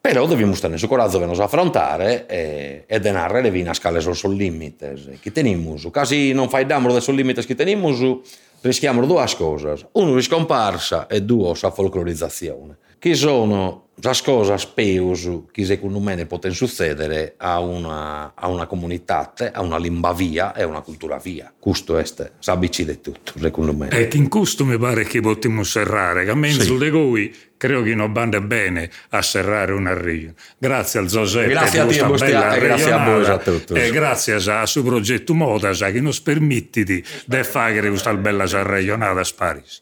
però 0.03 0.27
dobbiamo 0.27 0.53
stare 0.57 0.77
su 0.79 0.89
coraggio 0.89 1.21
per 1.21 1.29
nos 1.29 1.39
affrontare 1.39 2.27
e, 2.27 2.85
e 2.89 2.99
denarre 2.99 3.41
le 3.41 3.53
vine 3.53 3.69
a 3.69 3.73
scale 3.73 4.01
sul 4.01 4.35
limite 4.35 5.19
che 5.21 5.31
teniamo. 5.31 5.77
Casi 5.93 6.33
non 6.33 6.49
fai 6.49 6.67
damro 6.67 6.99
sul 6.99 7.15
limite 7.15 7.47
che 7.47 7.55
teniamo, 7.55 8.21
rischiamo 8.63 9.07
due 9.07 9.25
cose. 9.37 9.91
Uno, 9.93 10.17
riscomparsa 10.17 11.07
e 11.07 11.23
due, 11.23 11.55
la 11.61 11.71
folclorizzazione. 11.71 12.79
Che 12.99 13.15
sono 13.15 13.91
le 13.95 14.13
cose 14.25 14.59
speus 14.59 15.31
che 15.53 15.65
secondo 15.65 16.01
me 16.01 16.27
possono 16.27 16.53
succedere 16.53 17.35
a 17.37 17.61
una, 17.61 18.33
a 18.35 18.49
una 18.49 18.67
comunità, 18.67 19.33
a 19.53 19.63
una 19.63 19.79
lingua 19.79 20.13
via 20.13 20.53
e 20.53 20.63
a 20.63 20.67
una 20.67 20.81
cultura 20.81 21.19
via. 21.19 21.53
Questo 21.57 21.97
è 21.97 22.05
s'abbici 22.41 22.85
di 22.85 23.01
tutto, 23.01 23.35
secondo 23.39 23.73
me. 23.73 23.89
E 23.91 24.09
in 24.15 24.29
questo 24.29 24.65
mi 24.65 24.77
pare 24.79 25.05
che 25.05 25.21
potremmo 25.21 25.63
serrare, 25.63 26.25
che 26.25 26.31
a 26.31 26.35
mezzo 26.35 26.63
sì. 26.63 26.77
di 26.77 26.91
voi 26.91 27.33
credo 27.63 27.85
che 27.85 27.95
non 27.95 28.11
banda 28.11 28.41
bene 28.41 28.91
a 29.11 29.23
serrare 29.23 29.73
una 29.73 29.95
rio. 29.95 30.35
Grazie 30.59 30.99
al 30.99 31.07
Giuseppe 31.07 31.51
grazie 31.51 31.79
a 31.79 31.85
Dio, 31.85 32.13
e 32.17 32.59
grazie 32.59 32.91
a 32.91 33.05
voi 33.05 33.25
a 33.25 33.39
tutti. 33.39 33.75
E 33.75 33.91
grazie 33.93 34.35
al 34.35 34.67
suo 34.67 34.83
progetto 34.83 35.33
Moda 35.33 35.71
che 35.71 36.13
ci 36.13 36.23
permette 36.23 36.83
di 36.83 37.05
fare 37.45 37.89
questa 37.89 38.13
bella 38.15 38.47
regionale 38.65 39.21
a 39.21 39.27
Parigi. 39.37 39.81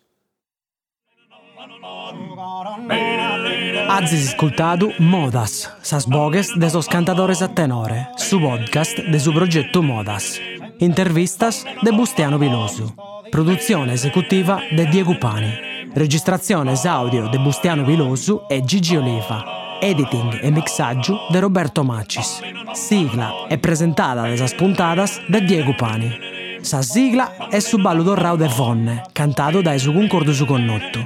Azis 3.88 4.28
ascoltado 4.28 4.92
Modas, 4.98 5.70
sas 5.80 6.06
bogues 6.06 6.52
de 6.58 6.68
sos 6.68 6.86
cantadores 6.86 7.40
a 7.40 7.48
tenore, 7.48 8.08
su 8.16 8.38
podcast 8.40 8.98
de 8.98 9.18
su 9.18 9.32
progetto 9.32 9.82
Modas. 9.82 10.38
Intervistas 10.80 11.64
de 11.82 11.90
Bustiano 11.92 12.38
Vilosu. 12.38 12.94
Produzione 13.30 13.94
esecutiva 13.94 14.60
de 14.70 14.86
Diego 14.86 15.18
Pani. 15.18 15.69
Registrazione 15.92 16.78
audio 16.84 17.28
de 17.28 17.38
Bustiano 17.38 17.84
Vilosu 17.84 18.42
e 18.48 18.62
Gigi 18.64 18.96
Oliva. 18.96 19.78
Editing 19.80 20.38
e 20.40 20.50
mixaggio 20.50 21.18
de 21.30 21.40
Roberto 21.40 21.82
Macis. 21.82 22.40
Sigla 22.72 23.46
e 23.48 23.58
presentata 23.58 24.36
sas 24.36 24.54
puntadas 24.54 25.20
de 25.28 25.40
Diego 25.40 25.74
Pani. 25.74 26.60
Sa 26.60 26.82
sigla 26.82 27.48
è 27.48 27.58
su 27.58 27.78
ballo 27.78 28.04
d'orrao 28.04 28.36
de 28.36 28.46
Vonne, 28.46 29.02
cantato 29.12 29.60
da 29.62 29.76
su 29.78 29.92
concordo 29.92 30.32
su 30.32 30.46
connotto. 30.46 31.04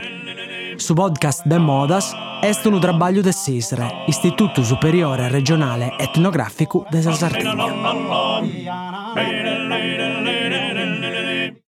Su 0.77 0.93
podcast 0.93 1.47
de 1.47 1.59
Modas 1.59 2.15
est 2.43 2.67
un 2.67 2.79
trabalho 2.79 3.23
de 3.23 3.33
SISRE, 3.33 4.05
Istituto 4.07 4.63
Superiore 4.63 5.29
Regionale 5.29 5.95
Etnografico 5.99 6.85
de 6.91 7.01
Sardegna. 7.01 8.94